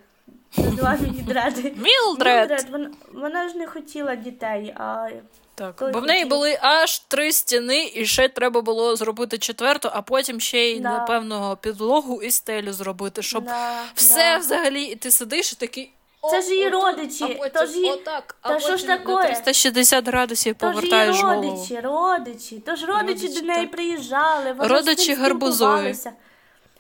Називаємо 0.58 1.06
її. 1.06 1.74
Мілдред! 1.76 2.66
Вона, 2.72 2.90
вона 3.14 3.48
ж 3.48 3.56
не 3.56 3.66
хотіла 3.66 4.16
дітей, 4.16 4.74
а 4.76 5.08
Так, 5.54 5.76
Коли 5.76 5.90
бо 5.90 6.00
в 6.00 6.06
неї 6.06 6.24
були 6.24 6.58
аж 6.62 6.98
три 6.98 7.32
стіни, 7.32 7.90
і 7.94 8.06
ще 8.06 8.28
треба 8.28 8.60
було 8.60 8.96
зробити 8.96 9.38
четверту, 9.38 9.90
а 9.92 10.02
потім 10.02 10.40
ще 10.40 10.58
й, 10.70 10.80
Да. 10.80 10.88
напевно, 10.90 11.58
підлогу 11.60 12.22
і 12.22 12.30
стелю 12.30 12.72
зробити, 12.72 13.22
щоб 13.22 13.44
Да, 13.44 13.82
все 13.94 14.14
да. 14.32 14.38
взагалі, 14.38 14.82
і 14.84 14.94
ти 14.96 15.10
сидиш 15.10 15.52
і 15.52 15.56
такий. 15.56 15.92
Це 16.30 16.42
ж 16.42 16.50
її 16.50 16.68
родичі, 16.68 17.24
а 17.24 17.28
потім 17.28 17.50
то 17.54 17.66
ж 17.66 17.72
її- 17.76 17.90
отак, 17.90 18.36
а 18.42 18.48
Та 18.48 18.60
що 18.60 18.76
ж 18.76 18.86
потім 18.86 18.98
такое? 18.98 19.24
360 19.26 20.06
градусів 20.08 20.46
її 20.46 20.54
повертаєш 20.72 21.16
голову. 21.20 21.50
родичі, 21.50 21.80
родичі. 21.80 22.62
Тож 22.66 22.84
родичі, 22.84 23.06
Родичі, 23.26 23.40
до 23.40 23.46
неї 23.46 23.60
так. 23.66 23.70
приїжджали, 23.70 24.52
вони 24.52 24.68
Родичі 24.68 25.14
гарбузові. 25.14 25.94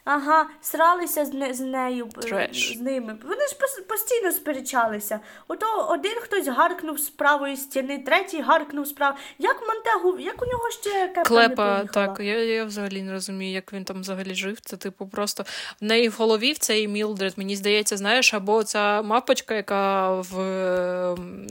Ага, 0.06 0.46
сралися 0.62 1.24
з, 1.24 1.32
не, 1.32 1.54
з 1.54 1.60
нею 1.60 2.08
Треш. 2.22 2.76
з 2.78 2.80
ними. 2.80 3.16
Вони 3.24 3.46
ж 3.46 3.82
постійно 3.88 4.32
сперечалися. 4.32 5.20
Ото 5.48 5.66
один 5.90 6.12
хтось 6.12 6.46
гаркнув 6.46 6.98
з 6.98 7.08
правої 7.10 7.56
стіни, 7.56 7.98
третій 7.98 8.40
гаркнув 8.40 8.86
з 8.86 8.92
правої. 8.92 9.20
Як 9.38 9.56
Монтегу, 9.68 10.18
як 10.18 10.42
у 10.42 10.46
нього 10.46 10.70
ще 10.70 10.90
кепка 10.90 11.20
не 11.20 11.24
Клепа, 11.24 11.76
поїхала? 11.76 12.06
так, 12.06 12.20
я, 12.20 12.44
я 12.44 12.64
взагалі 12.64 13.02
не 13.02 13.12
розумію, 13.12 13.52
як 13.52 13.72
він 13.72 13.84
там 13.84 14.00
взагалі 14.00 14.34
жив. 14.34 14.60
Це, 14.60 14.76
типу, 14.76 15.06
просто 15.06 15.44
в 15.80 15.84
неї 15.84 16.08
в 16.08 16.12
голові 16.18 16.52
в 16.52 16.58
цей 16.58 16.88
Мілдред, 16.88 17.32
мені 17.36 17.56
здається, 17.56 17.96
знаєш, 17.96 18.34
або 18.34 18.64
ця 18.64 19.02
мапочка, 19.02 19.54
яка 19.54 20.10
в 20.10 20.40
ем, 20.40 21.46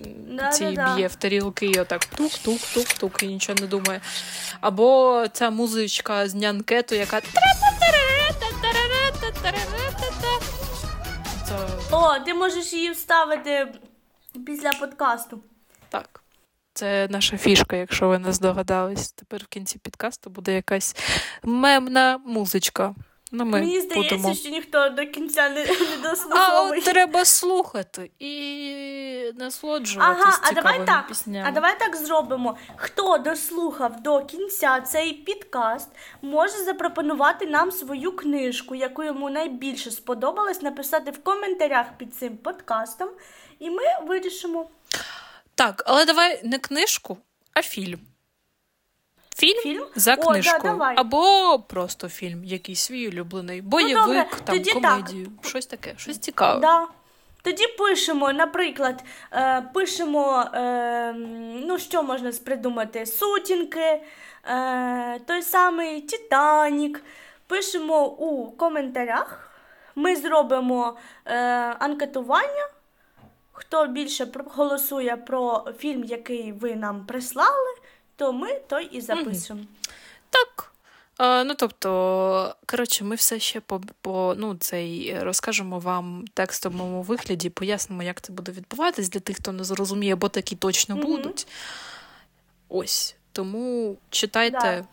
цій 0.51 0.63
Да-да-да. 0.63 0.95
б'є 0.95 1.07
в 1.07 1.15
тарілки, 1.15 1.65
і 1.65 1.79
отак 1.79 2.05
тук-тук-тук-тук, 2.05 3.23
і 3.23 3.27
нічого 3.27 3.57
не 3.61 3.67
думає. 3.67 4.01
Або 4.61 5.23
ця 5.33 5.49
музичка 5.49 6.27
з 6.27 6.35
нянкету, 6.35 6.95
яка. 6.95 7.21
О, 11.91 12.19
ти 12.19 12.33
можеш 12.33 12.73
її 12.73 12.91
вставити 12.91 13.73
після 14.45 14.71
подкасту. 14.71 15.43
Так. 15.89 16.21
Це 16.73 17.07
наша 17.09 17.37
фішка, 17.37 17.75
якщо 17.75 18.07
ви 18.07 18.19
не 18.19 18.33
здогадались. 18.33 19.11
Тепер 19.11 19.41
в 19.43 19.47
кінці 19.47 19.79
підкасту 19.79 20.29
буде 20.29 20.53
якась 20.53 20.95
мемна 21.43 22.17
музичка. 22.25 22.95
Ну, 23.37 23.45
ми 23.45 23.59
Мені 23.59 23.81
здається, 23.81 24.15
будемо. 24.15 24.35
що 24.35 24.49
ніхто 24.49 24.89
до 24.89 25.05
кінця 25.05 25.49
не, 25.49 25.65
не 25.65 25.71
А 26.03 26.09
дослуховує. 26.09 26.79
от 26.79 26.83
треба 26.85 27.25
слухати 27.25 28.11
і 28.19 29.31
насолоджуватись 29.35 30.23
Ага, 30.25 30.39
а 30.43 30.51
давай 30.53 30.85
так. 30.85 31.07
піснями. 31.07 31.45
А 31.47 31.51
давай 31.51 31.79
так 31.79 31.95
зробимо. 31.95 32.57
Хто 32.75 33.17
дослухав 33.17 34.01
до 34.03 34.25
кінця 34.25 34.81
цей 34.81 35.13
підкаст, 35.13 35.89
може 36.21 36.57
запропонувати 36.63 37.45
нам 37.47 37.71
свою 37.71 38.11
книжку, 38.15 38.75
яку 38.75 39.03
йому 39.03 39.29
найбільше 39.29 39.91
сподобалось, 39.91 40.61
написати 40.61 41.11
в 41.11 41.23
коментарях 41.23 41.85
під 41.97 42.15
цим 42.15 42.37
подкастом, 42.37 43.09
і 43.59 43.69
ми 43.69 43.83
вирішимо. 44.07 44.69
Так, 45.55 45.83
але 45.85 46.05
давай 46.05 46.41
не 46.43 46.59
книжку, 46.59 47.17
а 47.53 47.61
фільм. 47.61 47.99
Фільм, 49.35 49.59
Фільм? 49.63 49.83
за 49.95 50.13
О, 50.15 50.33
да, 50.33 50.59
давай. 50.63 50.95
або 50.97 51.59
просто 51.59 52.09
фільм, 52.09 52.43
якийсь 52.43 52.79
свій 52.79 53.07
улюблений, 53.07 53.61
бойовик, 53.61 53.95
добре, 53.95 54.27
там, 54.45 54.55
тоді 54.55 54.71
так. 54.81 55.09
щось 55.41 55.65
таке, 55.65 55.93
щось 55.97 56.17
цікаве. 56.17 56.59
Да. 56.59 56.87
Тоді 57.41 57.67
пишемо, 57.67 58.33
наприклад, 58.33 59.03
е, 59.33 59.61
пишемо, 59.73 60.45
е, 60.53 61.13
ну 61.67 61.79
що 61.79 62.03
можна 62.03 62.31
придумати? 62.45 63.05
Сутінки, 63.05 64.01
е, 64.49 65.19
той 65.19 65.41
самий 65.41 66.01
Титанік. 66.01 67.01
Пишемо 67.47 68.05
у 68.05 68.51
коментарях. 68.51 69.51
Ми 69.95 70.15
зробимо 70.15 70.97
е, 71.25 71.35
анкетування. 71.79 72.67
Хто 73.51 73.87
більше 73.87 74.27
голосує 74.55 75.17
про 75.17 75.65
фільм, 75.77 76.03
який 76.03 76.51
ви 76.51 76.75
нам 76.75 77.05
прислали, 77.05 77.69
то 78.15 78.33
ми 78.33 78.59
той 78.67 78.85
і 78.85 79.01
запишемо. 79.01 79.63
Так. 80.29 80.71
Ну, 81.19 81.55
тобто, 81.57 82.55
коротше, 82.65 83.03
ми 83.03 83.15
все 83.15 83.39
ще 83.39 83.59
по, 83.61 83.81
по 84.01 84.35
ну, 84.37 84.55
цей, 84.55 85.19
розкажемо 85.19 85.79
вам 85.79 86.25
текстовому 86.33 87.01
вигляді, 87.01 87.49
пояснимо, 87.49 88.03
як 88.03 88.21
це 88.21 88.33
буде 88.33 88.51
відбуватись 88.51 89.09
для 89.09 89.19
тих, 89.19 89.37
хто 89.37 89.51
не 89.51 89.63
зрозуміє, 89.63 90.15
бо 90.15 90.29
такі 90.29 90.55
точно 90.55 90.95
будуть. 90.95 91.47
Ось. 92.69 93.15
Тому 93.31 93.97
читайте 94.09 94.85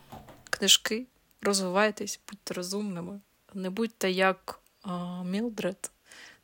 книжки, 0.49 1.05
розвивайтесь, 1.41 2.19
будьте 2.29 2.53
розумними. 2.53 3.19
Не 3.53 3.69
будьте 3.69 4.11
як 4.11 4.59
Мілдред. 5.23 5.91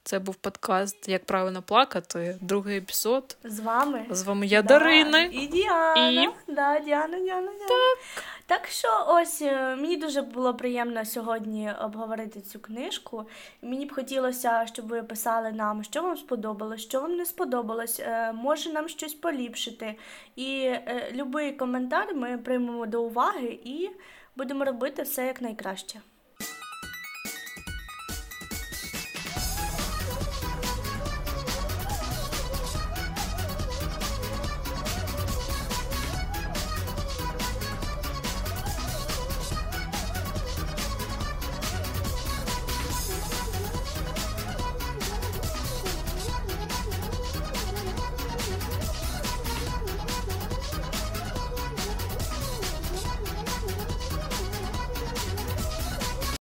Це 0.09 0.19
був 0.19 0.35
подкаст 0.35 1.09
Як 1.09 1.25
правильно 1.25 1.61
плакати, 1.61 2.37
другий 2.41 2.77
епізод. 2.77 3.37
З 3.43 3.59
вами. 3.59 4.05
З 4.09 4.23
вами 4.23 4.47
я, 4.47 4.61
Да, 4.61 4.67
Дарина. 4.67 5.19
І 5.19 5.47
Діана. 5.47 6.09
І? 6.09 6.29
Да, 6.47 6.79
Діана, 6.79 7.19
Діана, 7.19 7.51
Діана. 7.51 7.67
Так. 7.67 8.23
так 8.45 8.67
що 8.67 8.87
ось 9.07 9.41
е, 9.41 9.75
мені 9.75 9.97
дуже 9.97 10.21
було 10.21 10.53
приємно 10.53 11.05
сьогодні 11.05 11.71
обговорити 11.81 12.41
цю 12.41 12.59
книжку. 12.59 13.27
Мені 13.61 13.85
б 13.85 13.93
хотілося, 13.93 14.65
щоб 14.73 14.87
ви 14.87 15.03
писали 15.03 15.51
нам, 15.51 15.83
що 15.83 16.01
вам 16.01 16.17
сподобалось, 16.17 16.81
що 16.81 17.01
вам 17.01 17.15
не 17.15 17.25
сподобалось, 17.25 17.99
е, 17.99 18.31
може 18.33 18.73
нам 18.73 18.87
щось 18.87 19.13
поліпшити. 19.13 19.95
І 20.35 20.61
е, 20.63 21.23
будь-який 21.25 21.57
коментар 21.57 22.15
ми 22.15 22.37
приймемо 22.37 22.85
до 22.85 23.03
уваги 23.03 23.59
і 23.63 23.89
будемо 24.35 24.65
робити 24.65 25.01
все 25.01 25.25
як 25.25 25.41
найкраще. 25.41 25.99